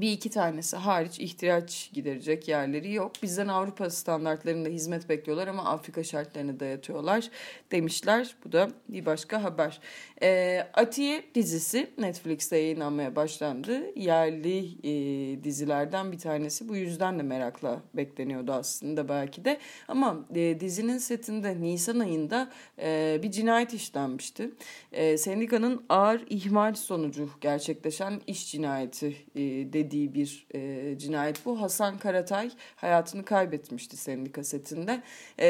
bir 0.00 0.12
iki 0.12 0.30
tanesi 0.30 0.76
hariç 0.76 1.20
ihtiyaç 1.20 1.90
giderecek 1.92 2.48
yerleri 2.48 2.92
yok. 2.92 3.12
Bizden 3.22 3.48
Avrupa 3.48 3.90
standartlarında 3.90 4.68
hizmet 4.68 5.08
bekliyorlar 5.08 5.48
ama 5.48 5.64
Afrika 5.64 6.04
şartlarını 6.04 6.60
dayatıyorlar 6.60 7.30
demişler. 7.70 8.36
Bu 8.44 8.52
da 8.52 8.70
bir 8.88 9.06
başka 9.06 9.42
haber. 9.42 9.80
E, 10.22 10.60
Atiye 10.74 11.24
dizisi 11.34 11.90
Netflix'te 11.98 12.56
yayınlanmaya 12.56 13.16
başlandı. 13.16 13.98
Yerli 13.98 14.58
e, 14.82 15.44
dizilerden 15.44 16.12
bir 16.12 16.18
tanesi. 16.18 16.68
Bu 16.68 16.76
yüzden 16.76 17.18
de 17.18 17.22
merakla 17.22 17.82
bekleniyordu 17.94 18.52
aslında 18.52 19.08
belki 19.08 19.44
de. 19.44 19.58
Ama 19.88 20.26
e, 20.34 20.60
dizinin 20.60 20.98
setinde 20.98 21.60
Nisan 21.60 21.98
ayında 21.98 22.50
e, 22.78 23.20
bir 23.22 23.30
cinayet 23.30 23.74
işlenmişti. 23.74 24.50
E, 24.92 25.18
sendikanın 25.18 25.84
ağır 25.88 26.22
ihmal 26.30 26.74
sonucu 26.74 27.30
gerçekleşen 27.40 28.20
iş 28.26 28.52
cinayeti 28.52 29.16
e, 29.34 29.72
dediği 29.90 30.14
bir 30.14 30.46
e, 30.54 30.98
cinayet 30.98 31.46
bu. 31.46 31.60
Hasan 31.60 31.98
Karatay 31.98 32.50
hayatını 32.76 33.24
kaybetmişti 33.24 33.96
sendika 33.96 34.44
setinde. 34.44 35.02
E, 35.38 35.46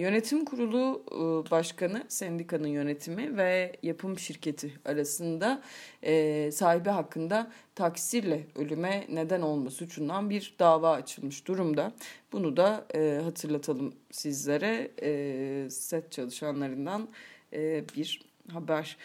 yönetim 0.00 0.44
kurulu 0.44 1.02
e, 1.12 1.50
başkanı, 1.50 2.04
sendikanın 2.08 2.68
yönetimi 2.68 3.36
ve 3.36 3.72
yapım 3.82 4.18
şirketi 4.18 4.72
arasında 4.84 5.62
e, 6.02 6.50
sahibi 6.52 6.88
hakkında 6.88 7.50
taksirle 7.74 8.46
ölüme 8.56 9.06
neden 9.08 9.40
olma 9.40 9.70
suçundan 9.70 10.30
bir 10.30 10.54
dava 10.58 10.90
açılmış 10.92 11.46
durumda. 11.46 11.92
Bunu 12.32 12.56
da 12.56 12.86
e, 12.94 13.20
hatırlatalım 13.24 13.94
sizlere 14.10 14.90
e, 15.02 15.70
set 15.70 16.12
çalışanlarından 16.12 17.08
e, 17.52 17.84
bir 17.96 18.20
haber. 18.52 18.96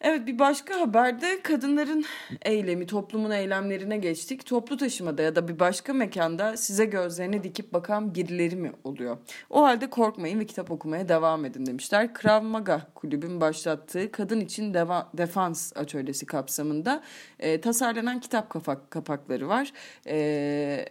Evet 0.00 0.26
bir 0.26 0.38
başka 0.38 0.80
haberde 0.80 1.42
kadınların 1.42 2.04
eylemi, 2.42 2.86
toplumun 2.86 3.30
eylemlerine 3.30 3.96
geçtik. 3.96 4.46
Toplu 4.46 4.76
taşımada 4.76 5.22
ya 5.22 5.36
da 5.36 5.48
bir 5.48 5.58
başka 5.58 5.92
mekanda 5.92 6.56
size 6.56 6.84
gözlerini 6.84 7.44
dikip 7.44 7.72
bakan 7.72 8.14
birileri 8.14 8.56
mi 8.56 8.72
oluyor? 8.84 9.18
O 9.50 9.62
halde 9.62 9.90
korkmayın 9.90 10.40
ve 10.40 10.46
kitap 10.46 10.70
okumaya 10.70 11.08
devam 11.08 11.44
edin 11.44 11.66
demişler. 11.66 12.14
Krav 12.14 12.42
Maga 12.42 12.86
kulübün 12.94 13.40
başlattığı 13.40 14.12
kadın 14.12 14.40
için 14.40 14.74
deva, 14.74 15.10
defans 15.14 15.76
atölyesi 15.76 16.26
kapsamında 16.26 17.02
e, 17.38 17.60
tasarlanan 17.60 18.20
kitap 18.20 18.50
kapak, 18.50 18.90
kapakları 18.90 19.48
var. 19.48 19.72
E, 20.06 20.16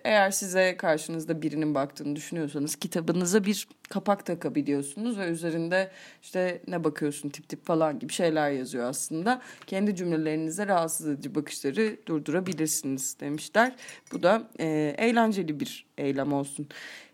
eğer 0.03 0.31
size 0.31 0.77
karşınızda 0.77 1.41
birinin 1.41 1.75
baktığını 1.75 2.15
düşünüyorsanız 2.15 2.75
kitabınıza 2.75 3.43
bir 3.43 3.67
kapak 3.89 4.25
takabiliyorsunuz 4.25 5.17
ve 5.17 5.27
üzerinde 5.27 5.91
işte 6.21 6.61
ne 6.67 6.83
bakıyorsun 6.83 7.29
tip 7.29 7.49
tip 7.49 7.65
falan 7.65 7.99
gibi 7.99 8.13
şeyler 8.13 8.51
yazıyor 8.51 8.89
aslında. 8.89 9.41
Kendi 9.67 9.95
cümlelerinize 9.95 10.67
rahatsız 10.67 11.07
edici 11.07 11.35
bakışları 11.35 11.97
durdurabilirsiniz 12.05 13.19
demişler. 13.19 13.75
Bu 14.11 14.23
da 14.23 14.43
e, 14.59 14.95
eğlenceli 14.97 15.59
bir 15.59 15.85
eylem 15.97 16.33
olsun. 16.33 16.67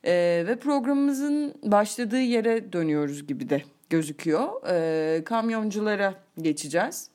E, 0.04 0.44
ve 0.48 0.60
programımızın 0.60 1.54
başladığı 1.64 2.22
yere 2.22 2.74
dönüyoruz 2.74 3.28
gibi 3.28 3.50
de 3.50 3.64
gözüküyor. 3.90 4.70
E, 4.70 5.24
kamyonculara 5.24 6.16
geçeceğiz. 6.42 7.14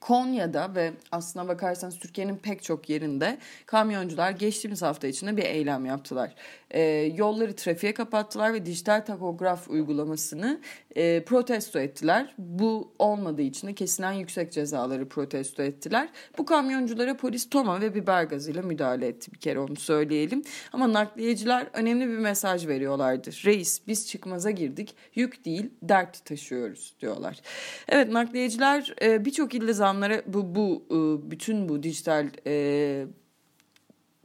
Konya'da 0.00 0.74
ve 0.74 0.92
aslına 1.12 1.48
bakarsanız 1.48 1.98
Türkiye'nin 1.98 2.36
pek 2.36 2.62
çok 2.62 2.90
yerinde 2.90 3.38
kamyoncular 3.66 4.30
geçtiğimiz 4.30 4.82
hafta 4.82 5.06
içinde 5.06 5.36
bir 5.36 5.42
eylem 5.42 5.86
yaptılar. 5.86 6.34
E, 6.74 6.82
yolları 7.16 7.56
trafiğe 7.56 7.94
kapattılar 7.94 8.54
ve 8.54 8.66
dijital 8.66 9.00
takograf 9.00 9.70
uygulamasını 9.70 10.60
e, 10.96 11.24
protesto 11.24 11.78
ettiler. 11.78 12.34
Bu 12.38 12.92
olmadığı 12.98 13.42
için 13.42 13.68
de 13.68 13.74
kesilen 13.74 14.12
yüksek 14.12 14.52
cezaları 14.52 15.08
protesto 15.08 15.62
ettiler. 15.62 16.08
Bu 16.38 16.44
kamyonculara 16.44 17.16
polis 17.16 17.50
toma 17.50 17.80
ve 17.80 17.94
biber 17.94 18.24
gazıyla 18.24 18.62
müdahale 18.62 19.06
etti 19.06 19.32
bir 19.32 19.38
kere 19.38 19.58
onu 19.58 19.76
söyleyelim. 19.76 20.42
Ama 20.72 20.92
nakliyeciler 20.92 21.66
önemli 21.72 22.08
bir 22.08 22.18
mesaj 22.18 22.66
veriyorlardı. 22.66 23.30
Reis 23.44 23.80
biz 23.86 24.08
çıkmaza 24.08 24.50
girdik 24.50 24.96
yük 25.14 25.44
değil 25.44 25.70
dert 25.82 26.24
taşıyoruz 26.24 26.94
diyorlar. 27.00 27.40
Evet 27.88 28.12
nakliyeciler 28.12 28.94
e, 29.02 29.24
birçok 29.24 29.54
ilde 29.54 29.72
zamlara 29.72 30.22
bu, 30.26 30.54
bu 30.54 30.84
e, 30.90 31.30
bütün 31.30 31.68
bu 31.68 31.82
dijital 31.82 32.28
e, 32.46 33.06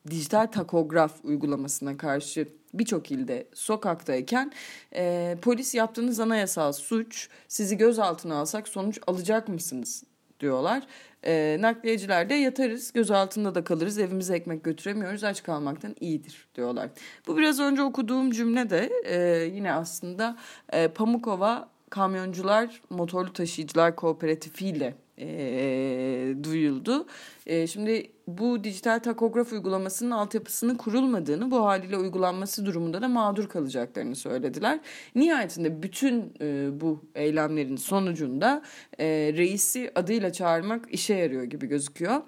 dijital 0.09 0.47
takograf 0.47 1.11
uygulamasına 1.23 1.97
karşı 1.97 2.47
birçok 2.73 3.11
ilde 3.11 3.47
sokaktayken 3.53 4.51
e, 4.95 5.37
polis 5.41 5.75
yaptığınız 5.75 6.19
anayasal 6.19 6.71
suç 6.71 7.29
sizi 7.47 7.77
gözaltına 7.77 8.35
alsak 8.35 8.67
sonuç 8.67 8.99
alacak 9.07 9.47
mısınız 9.47 10.03
diyorlar. 10.39 10.83
E, 11.25 11.57
nakliyeciler 11.59 12.29
de 12.29 12.33
yatarız 12.33 12.93
gözaltında 12.93 13.55
da 13.55 13.63
kalırız 13.63 13.97
evimize 13.97 14.35
ekmek 14.35 14.63
götüremiyoruz 14.63 15.23
aç 15.23 15.43
kalmaktan 15.43 15.95
iyidir 15.99 16.47
diyorlar. 16.55 16.89
Bu 17.27 17.37
biraz 17.37 17.59
önce 17.59 17.81
okuduğum 17.81 18.31
cümle 18.31 18.69
de 18.69 18.89
e, 19.05 19.45
yine 19.55 19.73
aslında 19.73 20.37
e, 20.73 20.87
Pamukova 20.87 21.69
Kamyoncular 21.89 22.81
Motorlu 22.89 23.33
Taşıyıcılar 23.33 23.95
Kooperatifi 23.95 24.67
ile 24.67 24.95
e, 25.17 26.43
duyuldu. 26.43 27.05
E, 27.49 27.67
şimdi 27.67 28.11
bu 28.27 28.63
dijital 28.63 28.99
takograf 28.99 29.53
uygulamasının 29.53 30.11
altyapısının 30.11 30.75
kurulmadığını 30.75 31.51
bu 31.51 31.65
haliyle 31.65 31.97
uygulanması 31.97 32.65
durumunda 32.65 33.01
da 33.01 33.07
mağdur 33.07 33.49
kalacaklarını 33.49 34.15
söylediler. 34.15 34.79
Nihayetinde 35.15 35.83
bütün 35.83 36.33
e, 36.41 36.69
bu 36.81 37.05
eylemlerin 37.15 37.75
sonucunda 37.75 38.61
e, 38.99 39.05
reisi 39.37 39.91
adıyla 39.95 40.33
çağırmak 40.33 40.93
işe 40.93 41.13
yarıyor 41.13 41.43
gibi 41.43 41.67
gözüküyor 41.67 42.21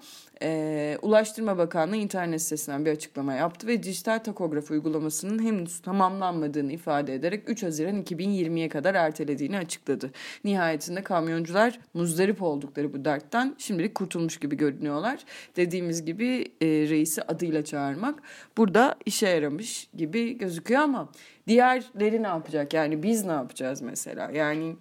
e, 0.43 0.97
Ulaştırma 1.01 1.57
Bakanlığı 1.57 1.95
internet 1.95 2.41
sitesinden 2.41 2.86
bir 2.86 2.91
açıklama 2.91 3.34
yaptı 3.34 3.67
ve 3.67 3.84
dijital 3.84 4.19
takograf 4.19 4.71
uygulamasının 4.71 5.43
henüz 5.43 5.81
tamamlanmadığını 5.81 6.71
ifade 6.71 7.13
ederek 7.13 7.49
3 7.49 7.63
Haziran 7.63 8.03
2020'ye 8.03 8.69
kadar 8.69 8.95
ertelediğini 8.95 9.57
açıkladı. 9.57 10.12
Nihayetinde 10.43 11.03
kamyoncular 11.03 11.79
muzdarip 11.93 12.41
oldukları 12.41 12.93
bu 12.93 13.05
dertten 13.05 13.55
şimdilik 13.57 13.95
kurtulmuş 13.95 14.38
gibi 14.38 14.57
görünüyorlar. 14.57 15.11
Dediğimiz 15.56 16.06
gibi 16.06 16.52
e, 16.62 16.65
reisi 16.67 17.21
adıyla 17.21 17.65
çağırmak 17.65 18.21
burada 18.58 18.95
işe 19.06 19.28
yaramış 19.28 19.89
gibi 19.95 20.38
gözüküyor 20.38 20.82
ama 20.82 21.12
diğerleri 21.47 22.24
ne 22.24 22.28
yapacak? 22.28 22.74
Yani 22.74 23.04
biz 23.04 23.26
ne 23.26 23.32
yapacağız 23.32 23.82
mesela? 23.82 24.32
Yani 24.32 24.76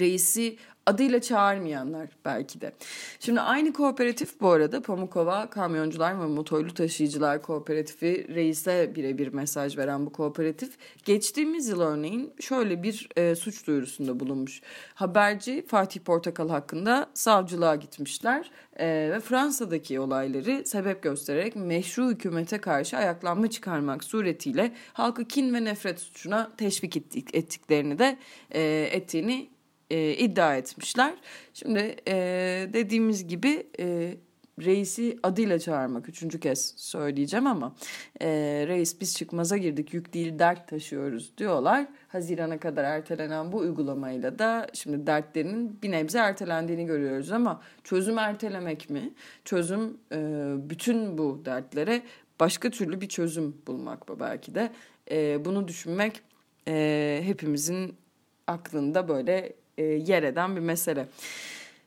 reisi 0.00 0.56
adıyla 0.86 1.20
çağırmayanlar 1.20 2.08
belki 2.24 2.60
de. 2.60 2.72
Şimdi 3.20 3.40
aynı 3.40 3.72
kooperatif 3.72 4.40
bu 4.40 4.50
arada 4.50 4.82
Pamukova 4.82 5.50
Kamyoncular 5.50 6.20
ve 6.20 6.26
Motorlu 6.26 6.74
Taşıyıcılar 6.74 7.42
Kooperatifi 7.42 8.26
reise 8.34 8.92
birebir 8.94 9.32
mesaj 9.32 9.78
veren 9.78 10.06
bu 10.06 10.12
kooperatif 10.12 10.70
geçtiğimiz 11.04 11.68
yıl 11.68 11.80
örneğin 11.80 12.32
şöyle 12.40 12.82
bir 12.82 13.08
e, 13.16 13.34
suç 13.34 13.66
duyurusunda 13.66 14.20
bulunmuş. 14.20 14.60
Haberci 14.94 15.66
Fatih 15.66 16.00
Portakal 16.00 16.48
hakkında 16.48 17.10
savcılığa 17.14 17.76
gitmişler 17.76 18.50
e, 18.76 18.86
ve 18.86 19.20
Fransa'daki 19.20 20.00
olayları 20.00 20.66
sebep 20.66 21.02
göstererek 21.02 21.56
meşru 21.56 22.10
hükümete 22.10 22.58
karşı 22.58 22.96
ayaklanma 22.96 23.50
çıkarmak 23.50 24.04
suretiyle 24.04 24.72
halkı 24.92 25.24
kin 25.24 25.54
ve 25.54 25.64
nefret 25.64 26.00
suçuna 26.00 26.50
teşvik 26.56 26.96
ettik, 26.96 27.34
ettiklerini 27.34 27.98
de 27.98 28.18
e, 28.50 28.88
ettiğini 28.92 29.48
e, 29.90 30.12
iddia 30.12 30.56
etmişler. 30.56 31.14
Şimdi 31.54 31.96
e, 32.08 32.14
dediğimiz 32.72 33.26
gibi 33.26 33.66
e, 33.80 34.14
reisi 34.64 35.18
adıyla 35.22 35.58
çağırmak 35.58 36.08
üçüncü 36.08 36.40
kez 36.40 36.74
söyleyeceğim 36.76 37.46
ama 37.46 37.74
e, 38.20 38.28
reis 38.68 39.00
biz 39.00 39.16
çıkmaza 39.16 39.56
girdik 39.56 39.94
yük 39.94 40.14
değil 40.14 40.38
dert 40.38 40.68
taşıyoruz 40.68 41.32
diyorlar. 41.38 41.86
Hazirana 42.08 42.58
kadar 42.60 42.84
ertelenen 42.84 43.52
bu 43.52 43.56
uygulamayla 43.56 44.38
da 44.38 44.66
şimdi 44.74 45.06
dertlerinin 45.06 45.82
bir 45.82 45.90
nebze 45.90 46.18
ertelendiğini 46.18 46.86
görüyoruz 46.86 47.32
ama 47.32 47.60
çözüm 47.84 48.18
ertelemek 48.18 48.90
mi? 48.90 49.14
Çözüm 49.44 49.98
e, 50.12 50.18
bütün 50.70 51.18
bu 51.18 51.42
dertlere 51.44 52.02
başka 52.40 52.70
türlü 52.70 53.00
bir 53.00 53.08
çözüm 53.08 53.56
bulmak 53.66 54.08
mı 54.08 54.20
belki 54.20 54.54
de. 54.54 54.72
E, 55.10 55.44
bunu 55.44 55.68
düşünmek 55.68 56.22
e, 56.68 57.20
hepimizin 57.24 57.94
aklında 58.46 59.08
böyle 59.08 59.52
e, 59.80 59.84
yer 59.84 60.22
eden 60.22 60.56
bir 60.56 60.60
mesele. 60.60 61.06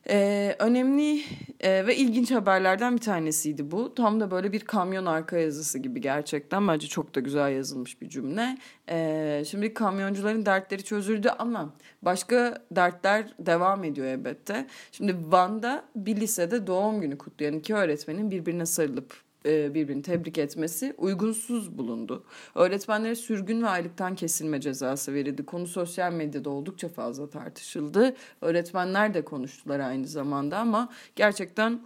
Ee, 0.08 0.56
önemli 0.58 1.22
e, 1.60 1.86
ve 1.86 1.96
ilginç 1.96 2.30
haberlerden 2.30 2.96
bir 2.96 3.00
tanesiydi 3.00 3.70
bu. 3.70 3.94
Tam 3.94 4.20
da 4.20 4.30
böyle 4.30 4.52
bir 4.52 4.60
kamyon 4.60 5.06
arka 5.06 5.38
yazısı 5.38 5.78
gibi 5.78 6.00
gerçekten. 6.00 6.68
Bence 6.68 6.86
çok 6.86 7.14
da 7.14 7.20
güzel 7.20 7.52
yazılmış 7.52 8.00
bir 8.00 8.08
cümle. 8.08 8.58
Ee, 8.90 9.42
şimdi 9.46 9.74
kamyoncuların 9.74 10.46
dertleri 10.46 10.82
çözüldü 10.84 11.28
ama 11.38 11.74
başka 12.02 12.64
dertler 12.70 13.34
devam 13.38 13.84
ediyor 13.84 14.06
elbette. 14.06 14.66
Şimdi 14.92 15.16
Van'da 15.26 15.84
bir 15.96 16.16
lisede 16.16 16.66
doğum 16.66 17.00
günü 17.00 17.18
kutlayan 17.18 17.54
iki 17.54 17.74
öğretmenin 17.74 18.30
birbirine 18.30 18.66
sarılıp 18.66 19.23
birbirini 19.44 20.02
tebrik 20.02 20.38
etmesi 20.38 20.94
uygunsuz 20.98 21.78
bulundu. 21.78 22.24
Öğretmenlere 22.54 23.14
sürgün 23.14 23.62
ve 23.62 23.68
aylıktan 23.68 24.14
kesilme 24.14 24.60
cezası 24.60 25.14
verildi. 25.14 25.46
Konu 25.46 25.66
sosyal 25.66 26.12
medyada 26.12 26.50
oldukça 26.50 26.88
fazla 26.88 27.30
tartışıldı. 27.30 28.16
Öğretmenler 28.40 29.14
de 29.14 29.24
konuştular 29.24 29.80
aynı 29.80 30.06
zamanda 30.06 30.58
ama 30.58 30.88
gerçekten 31.16 31.80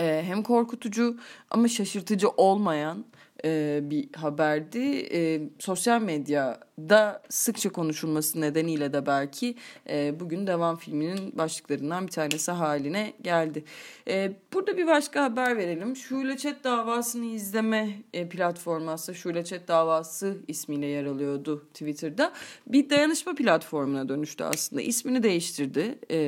e, 0.00 0.22
hem 0.26 0.42
korkutucu 0.42 1.16
ama 1.50 1.68
şaşırtıcı 1.68 2.28
olmayan 2.28 3.04
e, 3.44 3.80
bir 3.82 4.08
haberdi. 4.16 5.08
E, 5.12 5.40
sosyal 5.58 6.02
medyada 6.02 7.22
sıkça 7.28 7.72
konuşulması 7.72 8.40
nedeniyle 8.40 8.92
de 8.92 9.06
belki 9.06 9.54
e, 9.88 10.20
bugün 10.20 10.46
devam 10.46 10.76
filminin 10.76 11.38
başlıklarından 11.38 12.06
bir 12.06 12.12
tanesi 12.12 12.50
haline 12.50 13.12
geldi. 13.22 13.64
E, 14.08 14.32
burada 14.52 14.76
bir 14.76 14.86
başka 14.86 15.24
haber 15.24 15.56
verelim. 15.56 15.96
Şule 15.96 16.36
Chat 16.36 16.64
davasını 16.64 17.24
izleme 17.24 17.88
e, 18.12 18.28
platformu 18.28 18.90
aslında 18.90 19.18
Şule 19.18 19.44
Chat 19.44 19.68
davası 19.68 20.36
ismiyle 20.48 20.86
yer 20.86 21.04
alıyordu 21.04 21.66
Twitter'da. 21.74 22.32
Bir 22.66 22.90
dayanışma 22.90 23.34
platformuna 23.34 24.08
dönüştü 24.08 24.44
aslında. 24.44 24.82
İsmini 24.82 25.22
değiştirdi 25.22 25.98
e, 26.10 26.18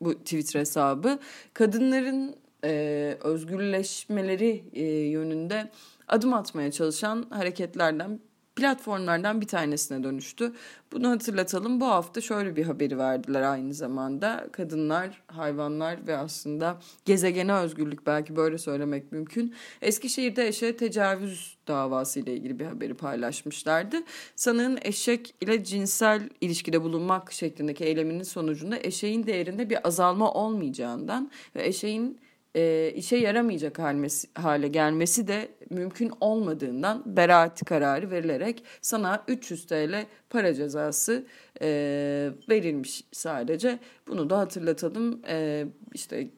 bu 0.00 0.14
Twitter 0.14 0.60
hesabı. 0.60 1.18
Kadınların 1.54 2.43
e, 2.64 3.16
özgürleşmeleri 3.24 4.64
e, 4.72 4.84
yönünde 4.84 5.70
adım 6.08 6.32
atmaya 6.32 6.72
çalışan 6.72 7.26
hareketlerden 7.30 8.20
platformlardan 8.56 9.40
bir 9.40 9.46
tanesine 9.46 10.04
dönüştü. 10.04 10.52
Bunu 10.92 11.10
hatırlatalım. 11.10 11.80
Bu 11.80 11.86
hafta 11.86 12.20
şöyle 12.20 12.56
bir 12.56 12.64
haberi 12.64 12.98
verdiler 12.98 13.42
aynı 13.42 13.74
zamanda. 13.74 14.46
Kadınlar, 14.52 15.22
hayvanlar 15.26 16.06
ve 16.06 16.16
aslında 16.16 16.78
gezegene 17.04 17.54
özgürlük 17.54 18.06
belki 18.06 18.36
böyle 18.36 18.58
söylemek 18.58 19.12
mümkün. 19.12 19.54
Eskişehir'de 19.82 20.48
eşeğe 20.48 20.76
tecavüz 20.76 21.56
davası 21.68 22.20
ile 22.20 22.34
ilgili 22.34 22.58
bir 22.58 22.66
haberi 22.66 22.94
paylaşmışlardı. 22.94 23.96
Sanığın 24.36 24.78
eşek 24.82 25.34
ile 25.40 25.64
cinsel 25.64 26.28
ilişkide 26.40 26.82
bulunmak 26.82 27.32
şeklindeki 27.32 27.84
eyleminin 27.84 28.22
sonucunda 28.22 28.78
eşeğin 28.78 29.26
değerinde 29.26 29.70
bir 29.70 29.86
azalma 29.86 30.32
olmayacağından 30.32 31.30
ve 31.56 31.66
eşeğin 31.66 32.18
e, 32.54 32.92
işe 32.96 33.16
yaramayacak 33.16 33.78
halmesi, 33.78 34.28
hale 34.34 34.68
gelmesi 34.68 35.28
de 35.28 35.48
mümkün 35.70 36.12
olmadığından 36.20 37.02
beraat 37.06 37.64
kararı 37.64 38.10
verilerek 38.10 38.64
sana 38.80 39.24
300 39.28 39.66
TL 39.66 40.06
para 40.30 40.54
cezası 40.54 41.24
e, 41.62 41.66
verilmiş 42.48 43.04
sadece. 43.12 43.78
Bunu 44.08 44.30
da 44.30 44.38
hatırlatalım. 44.38 45.20
E, 45.28 45.66
işte 45.94 46.30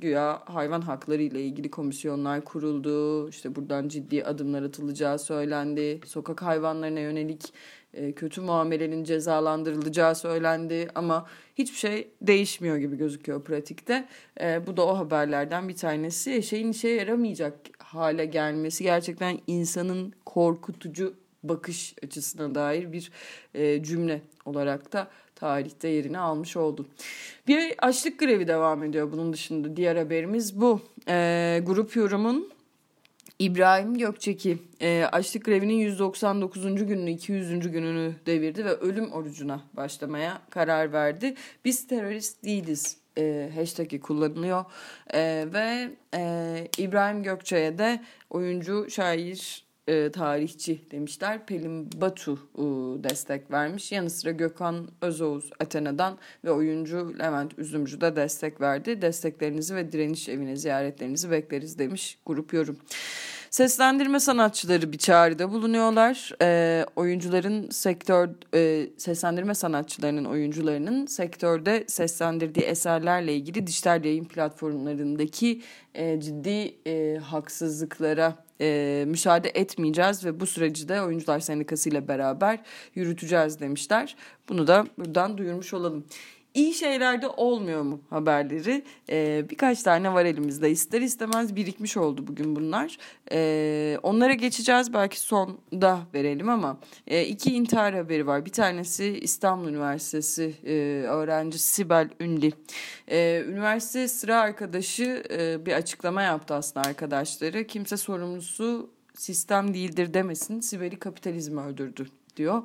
güya 0.00 0.42
hayvan 0.44 0.80
hakları 0.80 1.22
ile 1.22 1.42
ilgili 1.42 1.70
komisyonlar 1.70 2.44
kuruldu. 2.44 3.28
İşte 3.28 3.54
buradan 3.54 3.88
ciddi 3.88 4.24
adımlar 4.24 4.62
atılacağı 4.62 5.18
söylendi. 5.18 6.00
Sokak 6.06 6.42
hayvanlarına 6.42 7.00
yönelik 7.00 7.52
e, 7.94 8.12
kötü 8.12 8.40
muamelenin 8.40 9.04
cezalandırılacağı 9.04 10.14
söylendi 10.14 10.88
ama 10.94 11.26
hiçbir 11.54 11.78
şey 11.78 12.08
değişmiyor 12.22 12.76
gibi 12.76 12.96
gözüküyor 12.96 13.44
pratikte. 13.44 14.08
E, 14.40 14.66
bu 14.66 14.76
da 14.76 14.86
o 14.86 14.98
haberlerden 14.98 15.68
bir 15.68 15.76
tanesi. 15.76 16.42
Şeyin 16.42 16.70
işe 16.70 16.88
yaramayacak 16.88 17.54
hale 17.78 18.24
gelmesi 18.24 18.84
gerçekten 18.84 19.38
insanın 19.46 20.12
korkutucu 20.24 21.14
bakış 21.42 21.94
açısına 22.04 22.54
dair 22.54 22.92
bir 22.92 23.10
e, 23.54 23.82
cümle 23.82 24.22
olarak 24.44 24.92
da 24.92 25.08
tarihte 25.34 25.88
yerini 25.88 26.18
almış 26.18 26.56
oldu. 26.56 26.86
Bir 27.46 27.74
açlık 27.78 28.18
grevi 28.18 28.48
devam 28.48 28.84
ediyor 28.84 29.12
bunun 29.12 29.32
dışında. 29.32 29.76
Diğer 29.76 29.96
haberimiz 29.96 30.60
bu. 30.60 30.80
Grup 31.66 31.96
yorumun 31.96 32.50
İbrahim 33.40 33.98
Gökçeki 33.98 34.58
e, 34.80 35.04
açlık 35.12 35.44
grevinin 35.44 35.74
199. 35.74 36.62
gününü 36.86 37.10
200. 37.10 37.70
gününü 37.70 38.14
devirdi 38.26 38.64
ve 38.64 38.70
ölüm 38.70 39.12
orucuna 39.12 39.60
başlamaya 39.72 40.42
karar 40.50 40.92
verdi. 40.92 41.34
Biz 41.64 41.86
terörist 41.86 42.44
değiliz 42.44 42.96
e, 43.18 43.50
hashtag'i 43.54 44.00
kullanılıyor 44.00 44.64
e, 45.14 45.46
ve 45.52 45.90
e, 46.14 46.68
İbrahim 46.78 47.22
Gökçe'ye 47.22 47.78
de 47.78 48.02
oyuncu, 48.30 48.90
şair, 48.90 49.64
e, 49.86 50.10
tarihçi 50.10 50.90
demişler. 50.90 51.46
Pelin 51.46 51.90
Batu 52.00 52.38
e, 52.54 52.62
destek 53.04 53.50
vermiş. 53.50 53.92
Yanı 53.92 54.10
sıra 54.10 54.30
Gökhan 54.30 54.88
Özoğuz 55.00 55.50
Atena'dan 55.60 56.18
ve 56.44 56.50
oyuncu 56.50 57.18
Levent 57.18 57.58
Üzümcü 57.58 58.00
de 58.00 58.16
destek 58.16 58.60
verdi. 58.60 59.02
Desteklerinizi 59.02 59.74
ve 59.74 59.92
direniş 59.92 60.28
evine 60.28 60.56
ziyaretlerinizi 60.56 61.30
bekleriz 61.30 61.78
demiş 61.78 62.18
grup 62.26 62.52
yorum. 62.52 62.76
Seslendirme 63.50 64.20
sanatçıları 64.20 64.92
bir 64.92 64.98
çağrıda 64.98 65.52
bulunuyorlar. 65.52 66.32
E, 66.42 66.84
oyuncuların 66.96 67.70
sektör 67.70 68.28
e, 68.54 68.90
seslendirme 68.96 69.54
sanatçılarının 69.54 70.24
oyuncularının 70.24 71.06
sektörde 71.06 71.84
seslendirdiği 71.88 72.66
eserlerle 72.66 73.34
ilgili 73.34 73.66
dijital 73.66 74.04
yayın 74.04 74.24
platformlarındaki 74.24 75.62
e, 75.94 76.20
ciddi 76.20 76.74
e, 76.86 77.16
haksızlıklara 77.16 78.49
e, 78.60 79.04
müsaade 79.08 79.48
etmeyeceğiz 79.48 80.24
ve 80.24 80.40
bu 80.40 80.46
süreci 80.46 80.88
de 80.88 81.02
Oyuncular 81.02 81.40
Sendikası 81.40 81.88
ile 81.88 82.08
beraber 82.08 82.58
yürüteceğiz 82.94 83.60
demişler. 83.60 84.16
Bunu 84.48 84.66
da 84.66 84.86
buradan 84.98 85.38
duyurmuş 85.38 85.74
olalım 85.74 86.04
iyi 86.54 86.74
şeylerde 86.74 87.28
olmuyor 87.28 87.82
mu 87.82 88.00
haberleri? 88.10 88.84
Ee, 89.10 89.44
birkaç 89.50 89.82
tane 89.82 90.14
var 90.14 90.24
elimizde. 90.24 90.70
İster 90.70 91.00
istemez 91.00 91.56
birikmiş 91.56 91.96
oldu 91.96 92.26
bugün 92.26 92.56
bunlar. 92.56 92.98
Ee, 93.32 93.98
onlara 94.02 94.32
geçeceğiz. 94.32 94.92
Belki 94.92 95.20
sonda 95.20 95.98
verelim 96.14 96.48
ama 96.48 96.78
e, 97.06 97.24
iki 97.24 97.54
intihar 97.54 97.94
haberi 97.94 98.26
var. 98.26 98.44
Bir 98.44 98.52
tanesi 98.52 99.18
İstanbul 99.22 99.68
Üniversitesi 99.68 100.54
e, 100.64 100.72
öğrencisi 101.08 101.68
Sibel 101.68 102.08
Ünlü. 102.20 102.50
E, 103.08 103.44
üniversite 103.48 104.08
sıra 104.08 104.40
arkadaşı 104.40 105.22
e, 105.30 105.66
bir 105.66 105.72
açıklama 105.72 106.22
yaptı 106.22 106.54
aslında 106.54 106.88
arkadaşları. 106.88 107.66
Kimse 107.66 107.96
sorumlusu 107.96 108.90
sistem 109.14 109.74
değildir 109.74 110.14
demesin. 110.14 110.60
Sibel'i 110.60 110.98
kapitalizm 110.98 111.58
öldürdü 111.58 112.06
diyor 112.36 112.62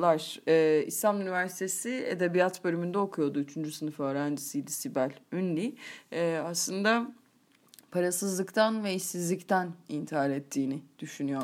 lar 0.00 0.40
e, 0.48 0.84
İstanbul 0.86 1.22
Üniversitesi 1.22 2.04
Edebiyat 2.08 2.64
bölümünde 2.64 2.98
okuyordu. 2.98 3.38
Üçüncü 3.38 3.72
sınıf 3.72 4.00
öğrencisiydi 4.00 4.72
Sibel 4.72 5.12
Ünlü. 5.32 5.72
E, 6.12 6.40
aslında 6.44 7.12
parasızlıktan 7.90 8.84
ve 8.84 8.94
işsizlikten 8.94 9.72
intihar 9.88 10.30
ettiğini 10.30 10.82
düşünüyor 10.98 11.42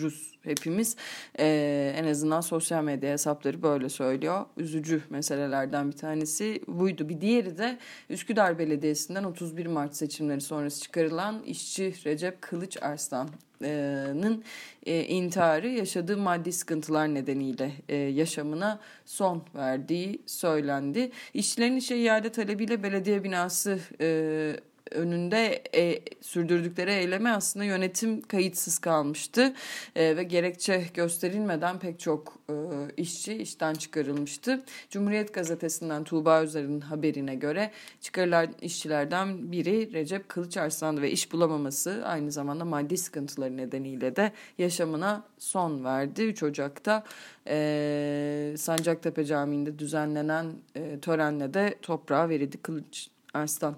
Rus 0.00 0.32
hepimiz. 0.42 0.96
Ee, 1.38 1.92
en 1.96 2.04
azından 2.04 2.40
sosyal 2.40 2.84
medya 2.84 3.12
hesapları 3.12 3.62
böyle 3.62 3.88
söylüyor. 3.88 4.44
Üzücü 4.56 5.02
meselelerden 5.10 5.88
bir 5.88 5.96
tanesi 5.96 6.60
buydu. 6.68 7.08
Bir 7.08 7.20
diğeri 7.20 7.58
de 7.58 7.78
Üsküdar 8.10 8.58
Belediyesi'nden 8.58 9.24
31 9.24 9.66
Mart 9.66 9.96
seçimleri 9.96 10.40
sonrası 10.40 10.82
çıkarılan 10.82 11.42
işçi 11.42 11.94
Recep 12.06 12.42
Kılıç 12.42 12.82
Arslan'ın 12.82 14.44
e, 14.86 15.04
intiharı 15.04 15.68
yaşadığı 15.68 16.16
maddi 16.16 16.52
sıkıntılar 16.52 17.14
nedeniyle 17.14 17.72
e, 17.88 17.96
yaşamına 17.96 18.80
son 19.04 19.42
verdiği 19.54 20.22
söylendi. 20.26 21.10
İşçilerin 21.34 21.76
işe 21.76 21.96
iade 21.96 22.32
talebiyle 22.32 22.82
belediye 22.82 23.24
binası 23.24 23.78
e, 24.00 24.56
önünde 24.90 25.62
e, 25.74 26.02
sürdürdükleri 26.20 26.90
eyleme 26.90 27.30
aslında 27.30 27.64
yönetim 27.64 28.22
kayıtsız 28.22 28.78
kalmıştı 28.78 29.54
e, 29.96 30.16
ve 30.16 30.22
gerekçe 30.22 30.84
gösterilmeden 30.94 31.78
pek 31.78 32.00
çok 32.00 32.38
e, 32.50 32.54
işçi 32.96 33.34
işten 33.34 33.74
çıkarılmıştı. 33.74 34.64
Cumhuriyet 34.90 35.34
Gazetesi'nden 35.34 36.04
Tuğba 36.04 36.40
Özer'in 36.40 36.80
haberine 36.80 37.34
göre 37.34 37.70
çıkarılan 38.00 38.48
işçilerden 38.62 39.52
biri 39.52 39.92
Recep 39.92 40.28
Kılıçarslan 40.28 41.02
ve 41.02 41.10
iş 41.10 41.32
bulamaması 41.32 42.02
aynı 42.04 42.32
zamanda 42.32 42.64
maddi 42.64 42.96
sıkıntıları 42.96 43.56
nedeniyle 43.56 44.16
de 44.16 44.32
yaşamına 44.58 45.24
son 45.38 45.84
verdi. 45.84 46.22
3 46.22 46.42
Ocak'ta 46.42 47.04
e, 47.48 48.54
Sancaktepe 48.58 49.24
Camii'nde 49.24 49.78
düzenlenen 49.78 50.52
e, 50.74 51.00
törenle 51.00 51.54
de 51.54 51.74
toprağa 51.82 52.28
verildi 52.28 52.56
Kılıç 52.56 53.08
Arslan. 53.34 53.76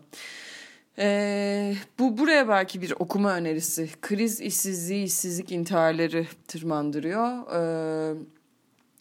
Ee, 0.98 1.74
bu 1.98 2.18
buraya 2.18 2.48
belki 2.48 2.82
bir 2.82 2.94
okuma 2.98 3.34
önerisi. 3.34 3.88
Kriz 4.00 4.40
işsizliği, 4.40 5.04
işsizlik 5.04 5.52
intiharları 5.52 6.26
tırmandırıyor. 6.48 7.54
Ee, 7.54 8.16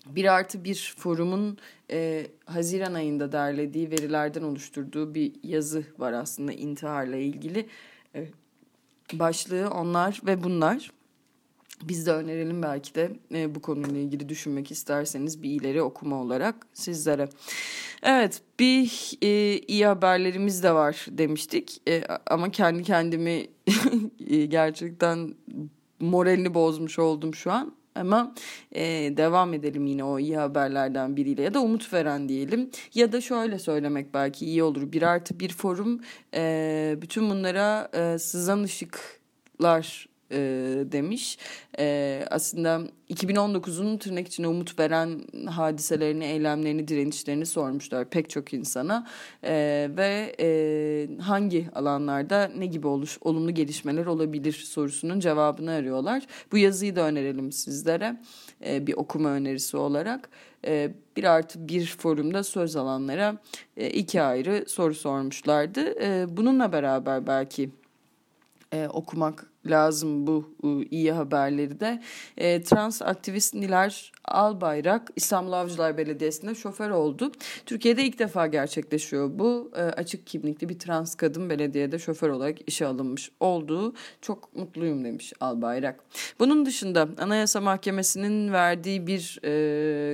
bir 0.05 0.33
artı 0.33 0.63
bir 0.63 0.95
forumun 0.97 1.57
e, 1.91 2.27
Haziran 2.45 2.93
ayında 2.93 3.31
derlediği 3.31 3.91
verilerden 3.91 4.43
oluşturduğu 4.43 5.15
bir 5.15 5.31
yazı 5.43 5.83
var 5.97 6.13
aslında 6.13 6.51
intiharla 6.51 7.15
ilgili. 7.15 7.67
E, 8.15 8.27
başlığı 9.13 9.69
onlar 9.69 10.21
ve 10.25 10.43
bunlar. 10.43 10.91
Biz 11.84 12.06
de 12.06 12.12
önerelim 12.12 12.63
belki 12.63 12.96
de 12.96 13.12
e, 13.34 13.56
bu 13.56 13.62
konuyla 13.62 14.00
ilgili 14.00 14.30
düşünmek 14.30 14.72
isterseniz 14.72 15.44
bir 15.44 15.50
ileri 15.50 15.82
okuma 15.82 16.22
olarak 16.22 16.56
sizlere. 16.74 17.30
Evet 18.04 18.42
bir 18.60 19.12
e, 19.22 19.60
iyi 19.60 19.86
haberlerimiz 19.86 20.63
de 20.63 20.73
var 20.73 21.06
demiştik 21.10 21.82
e, 21.90 22.04
ama 22.25 22.52
kendi 22.52 22.84
kendimi 22.84 23.48
e, 24.30 24.46
gerçekten 24.46 25.36
moralini 26.00 26.54
bozmuş 26.54 27.00
oldum 27.00 27.36
şu 27.36 27.52
an. 27.52 27.78
Ama 27.96 28.34
e, 28.75 28.84
devam 29.17 29.54
edelim 29.54 29.86
yine 29.86 30.04
o 30.04 30.19
iyi 30.19 30.38
haberlerden 30.38 31.17
biriyle 31.17 31.42
ya 31.42 31.54
da 31.54 31.62
umut 31.62 31.94
veren 31.94 32.30
diyelim. 32.30 32.69
Ya 32.94 33.12
da 33.12 33.21
şöyle 33.21 33.60
söylemek 33.60 34.13
belki 34.13 34.46
iyi 34.46 34.63
olur. 34.63 34.92
Bir 34.92 35.02
artı 35.02 35.40
bir 35.40 35.50
forum 35.50 36.02
e, 36.34 36.96
bütün 37.02 37.30
bunlara 37.30 37.90
e, 37.94 38.19
sızan 38.19 38.63
ışıklar 38.63 40.08
e, 40.32 40.38
demiş. 40.92 41.38
E, 41.80 42.25
aslında 42.32 42.82
2019'un 43.10 43.98
tırnak 43.98 44.28
içine 44.28 44.48
umut 44.48 44.80
veren 44.80 45.21
hadiselerini, 45.50 46.25
eylemlerini, 46.25 46.88
direnişlerini 46.88 47.46
sormuşlar 47.46 48.10
pek 48.10 48.30
çok 48.30 48.54
insana. 48.54 49.08
E, 49.44 49.90
ve 49.98 50.36
e, 50.40 51.08
hangi 51.21 51.69
alanlarda 51.75 52.52
ne 52.58 52.65
gibi 52.65 52.88
oluş, 52.88 53.17
olumlu 53.21 53.54
gelişmeler 53.54 54.06
olabilir 54.06 54.54
sorusunun 54.54 55.19
cevabını 55.19 55.71
arıyorlar. 55.71 56.23
Bu 56.52 56.58
yazıyı 56.58 56.96
da 56.96 57.02
önerelim 57.02 57.52
sizlere 57.52 58.17
e, 58.65 58.88
bir 58.88 58.94
okuma 58.94 59.30
önerisi 59.30 59.78
olarak. 59.78 60.30
E, 60.65 60.92
bir 61.17 61.23
artı 61.23 61.67
bir 61.67 61.86
forumda 61.86 62.44
söz 62.44 62.75
alanlara 62.75 63.38
e, 63.78 63.90
iki 63.90 64.21
ayrı 64.21 64.65
soru 64.67 64.96
sormuşlardı. 64.96 66.04
E, 66.04 66.38
bununla 66.38 66.71
beraber 66.71 67.28
belki 67.28 67.69
e, 68.73 68.88
okumak 68.88 69.46
lazım 69.70 70.28
bu 70.28 70.46
iyi 70.92 71.12
haberleri 71.12 71.80
de. 71.80 72.02
Trans 72.63 73.02
aktivist 73.02 73.54
Niler 73.54 74.12
Albayrak 74.26 75.10
İstanbul 75.15 75.52
Avcılar 75.52 75.98
Belediyesi'nde 75.98 76.56
şoför 76.56 76.90
oldu. 76.90 77.32
Türkiye'de 77.65 78.04
ilk 78.04 78.20
defa 78.20 78.48
gerçekleşiyor 78.48 79.30
bu. 79.40 79.72
Açık 79.98 80.28
kimlikli 80.28 80.70
bir 80.70 80.80
trans 80.80 81.15
kadın 81.15 81.50
belediyede 81.50 82.00
şoför 82.00 82.30
olarak 82.30 82.58
işe 82.68 82.86
alınmış 82.86 83.32
olduğu 83.40 83.94
çok 84.22 84.56
mutluyum 84.56 85.04
demiş 85.04 85.34
Albayrak. 85.40 86.04
Bunun 86.40 86.65
dışında 86.65 87.08
Anayasa 87.18 87.62
Mahkemesi'nin 87.62 88.54
verdiği 88.54 89.08
bir 89.08 89.40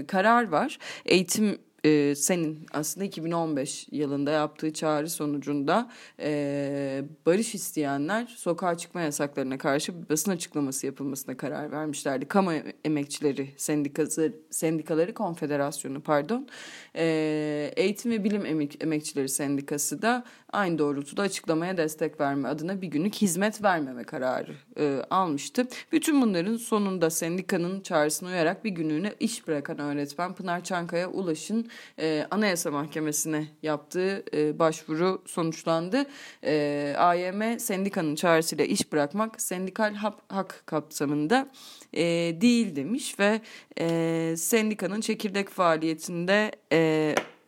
karar 0.07 0.47
var. 0.47 0.77
Eğitim 1.05 1.57
e, 1.83 2.15
senin 2.15 2.65
aslında 2.73 3.05
2015 3.05 3.87
yılında 3.91 4.31
yaptığı 4.31 4.73
çağrı 4.73 5.09
sonucunda 5.09 5.91
e, 6.19 7.03
barış 7.25 7.55
isteyenler 7.55 8.35
sokağa 8.37 8.77
çıkma 8.77 9.01
yasaklarına 9.01 9.57
karşı 9.57 10.09
basın 10.09 10.31
açıklaması 10.31 10.85
yapılmasına 10.85 11.37
karar 11.37 11.71
vermişlerdi. 11.71 12.27
Kamu 12.27 12.51
Emekçileri 12.85 13.49
Sendikası, 13.57 14.33
Sendikaları 14.49 15.13
Konfederasyonu 15.13 16.01
pardon. 16.01 16.47
E, 16.95 17.73
Eğitim 17.75 18.11
ve 18.11 18.23
Bilim 18.23 18.45
Emek, 18.45 18.83
Emekçileri 18.83 19.29
Sendikası 19.29 20.01
da 20.01 20.23
aynı 20.53 20.77
doğrultuda 20.77 21.21
açıklamaya 21.21 21.77
destek 21.77 22.19
verme 22.19 22.47
adına 22.47 22.81
bir 22.81 22.87
günlük 22.87 23.15
hizmet 23.15 23.63
vermeme 23.63 24.03
kararı 24.03 24.55
e, 24.79 25.01
almıştı. 25.09 25.67
Bütün 25.91 26.21
bunların 26.21 26.57
sonunda 26.57 27.09
sendikanın 27.09 27.81
çağrısına 27.81 28.29
uyarak 28.29 28.65
bir 28.65 28.69
günlüğüne 28.69 29.13
iş 29.19 29.47
bırakan 29.47 29.79
öğretmen 29.79 30.33
Pınar 30.33 30.63
Çankaya 30.63 31.09
Ulaş'ın 31.09 31.67
e, 31.99 32.27
Anayasa 32.31 32.71
Mahkemesi'ne 32.71 33.47
yaptığı 33.63 34.23
e, 34.33 34.59
başvuru 34.59 35.21
sonuçlandı. 35.25 36.05
E, 36.43 36.95
AYM 36.97 37.59
sendikanın 37.59 38.15
çağrısıyla 38.15 38.65
iş 38.65 38.91
bırakmak 38.91 39.41
sendikal 39.41 39.93
hak, 39.93 40.19
hak 40.27 40.63
kapsamında 40.65 41.49
e, 41.93 42.03
değil 42.41 42.75
demiş 42.75 43.19
ve 43.19 43.41
e, 43.79 44.35
sendikanın 44.37 45.01
çekirdek 45.01 45.49
faaliyetinde 45.49 46.51
e, 46.71 46.82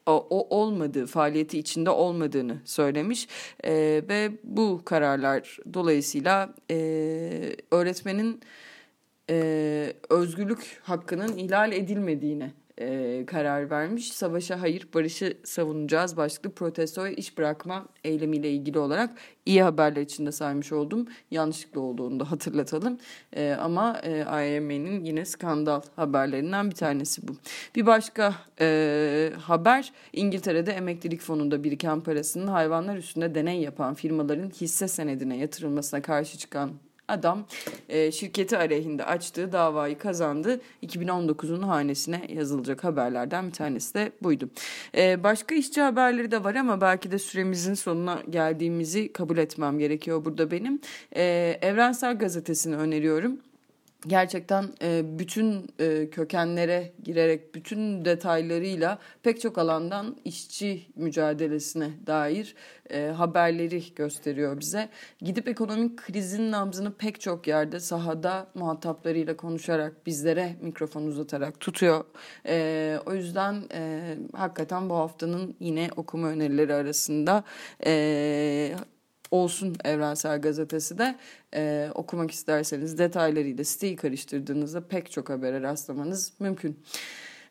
o, 0.05 0.27
o 0.29 0.57
olmadığı, 0.57 1.05
faaliyeti 1.05 1.59
içinde 1.59 1.89
olmadığını 1.89 2.57
söylemiş. 2.65 3.27
E, 3.63 3.73
ve 4.09 4.31
bu 4.43 4.81
kararlar 4.85 5.57
dolayısıyla 5.73 6.53
e, 6.71 6.77
öğretmenin 7.71 8.41
e, 9.29 9.93
özgürlük 10.09 10.79
hakkının 10.83 11.37
ihlal 11.37 11.71
edilmediğine 11.71 12.51
e, 12.77 13.23
karar 13.27 13.69
vermiş. 13.69 14.11
Savaşa 14.11 14.61
hayır, 14.61 14.87
barışı 14.93 15.37
savunacağız 15.43 16.17
başlıklı 16.17 16.51
protesto 16.51 17.03
ve 17.03 17.15
iş 17.15 17.37
bırakma 17.37 17.85
eylemiyle 18.03 18.51
ilgili 18.51 18.79
olarak 18.79 19.09
iyi 19.45 19.63
haberler 19.63 20.01
içinde 20.01 20.31
saymış 20.31 20.71
oldum. 20.71 21.07
Yanlışlıkla 21.31 21.81
olduğunu 21.81 22.19
da 22.19 22.31
hatırlatalım. 22.31 22.97
E, 23.33 23.51
ama 23.51 23.99
e, 24.03 24.19
IMF'nin 24.21 25.05
yine 25.05 25.25
skandal 25.25 25.81
haberlerinden 25.95 26.69
bir 26.69 26.75
tanesi 26.75 27.27
bu. 27.27 27.35
Bir 27.75 27.85
başka 27.85 28.35
e, 28.59 29.31
haber 29.41 29.93
İngiltere'de 30.13 30.71
emeklilik 30.71 31.21
fonunda 31.21 31.63
biriken 31.63 32.01
parasının 32.01 32.47
hayvanlar 32.47 32.97
üstünde 32.97 33.35
deney 33.35 33.61
yapan 33.61 33.93
firmaların 33.93 34.49
hisse 34.49 34.87
senedine 34.87 35.37
yatırılmasına 35.37 36.01
karşı 36.01 36.37
çıkan 36.37 36.71
Adam 37.07 37.45
e, 37.89 38.11
şirketi 38.11 38.57
aleyhinde 38.57 39.05
açtığı 39.05 39.51
davayı 39.51 39.97
kazandı. 39.97 40.61
2019'un 40.83 41.61
hanesine 41.61 42.21
yazılacak 42.29 42.83
haberlerden 42.83 43.47
bir 43.47 43.51
tanesi 43.51 43.93
de 43.93 44.11
buydu. 44.23 44.49
E, 44.97 45.23
başka 45.23 45.55
işçi 45.55 45.81
haberleri 45.81 46.31
de 46.31 46.43
var 46.43 46.55
ama 46.55 46.81
belki 46.81 47.11
de 47.11 47.19
süremizin 47.19 47.73
sonuna 47.73 48.21
geldiğimizi 48.29 49.13
kabul 49.13 49.37
etmem 49.37 49.79
gerekiyor 49.79 50.25
burada 50.25 50.51
benim. 50.51 50.79
E, 51.15 51.23
Evrensel 51.61 52.17
Gazetesi'ni 52.17 52.75
öneriyorum 52.75 53.37
gerçekten 54.07 54.65
e, 54.81 55.19
bütün 55.19 55.67
e, 55.79 56.09
kökenlere 56.09 56.91
girerek 57.03 57.55
bütün 57.55 58.05
detaylarıyla 58.05 58.99
pek 59.23 59.41
çok 59.41 59.57
alandan 59.57 60.17
işçi 60.25 60.85
mücadelesine 60.95 61.89
dair 62.07 62.55
e, 62.89 63.07
haberleri 63.07 63.83
gösteriyor 63.95 64.59
bize. 64.59 64.89
Gidip 65.21 65.47
ekonomik 65.47 65.97
krizin 65.97 66.51
nabzını 66.51 66.93
pek 66.93 67.21
çok 67.21 67.47
yerde 67.47 67.79
sahada 67.79 68.47
muhataplarıyla 68.55 69.37
konuşarak 69.37 70.05
bizlere 70.05 70.55
mikrofon 70.61 71.03
uzatarak 71.03 71.59
tutuyor. 71.59 72.05
O 73.05 73.13
yüzden 73.13 73.63
hakikaten 74.33 74.89
bu 74.89 74.95
haftanın 74.95 75.55
yine 75.59 75.89
okuma 75.95 76.27
önerileri 76.27 76.73
arasında 76.73 77.43
olsun 79.35 79.75
Evrensel 79.83 80.41
Gazetesi 80.41 80.97
de 80.97 81.15
e, 81.55 81.89
okumak 81.95 82.31
isterseniz 82.31 82.97
detaylarıyla 82.97 83.63
siteyi 83.63 83.95
karıştırdığınızda 83.95 84.87
pek 84.87 85.11
çok 85.11 85.29
habere 85.29 85.61
rastlamanız 85.61 86.33
mümkün. 86.39 86.79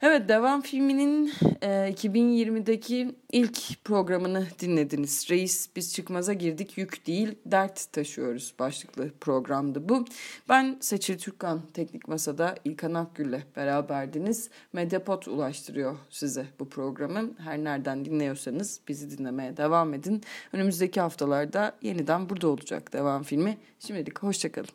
Evet 0.02 0.28
Devam 0.28 0.60
filminin 0.60 1.32
e, 1.62 1.66
2020'deki 1.68 3.14
ilk 3.32 3.84
programını 3.84 4.46
dinlediniz. 4.58 5.30
Reis 5.30 5.68
biz 5.76 5.94
çıkmaza 5.94 6.32
girdik 6.32 6.78
yük 6.78 7.06
değil 7.06 7.38
dert 7.46 7.92
taşıyoruz 7.92 8.54
başlıklı 8.58 9.10
programdı 9.20 9.88
bu. 9.88 10.04
Ben 10.48 10.76
Seçil 10.80 11.18
Türkkan 11.18 11.62
Teknik 11.74 12.08
Masa'da 12.08 12.54
İlkan 12.64 12.94
Akgül'le 12.94 13.40
beraberdiniz. 13.56 14.50
Medyapod 14.72 15.22
ulaştırıyor 15.22 15.96
size 16.10 16.46
bu 16.60 16.68
programı. 16.68 17.30
Her 17.38 17.58
nereden 17.58 18.04
dinliyorsanız 18.04 18.80
bizi 18.88 19.18
dinlemeye 19.18 19.56
devam 19.56 19.94
edin. 19.94 20.22
Önümüzdeki 20.52 21.00
haftalarda 21.00 21.76
yeniden 21.82 22.28
burada 22.28 22.48
olacak 22.48 22.92
Devam 22.92 23.22
filmi. 23.22 23.58
Şimdilik 23.78 24.18
hoşçakalın. 24.18 24.68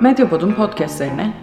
Medyapod'un 0.00 0.52
podcastlerine 0.54 1.42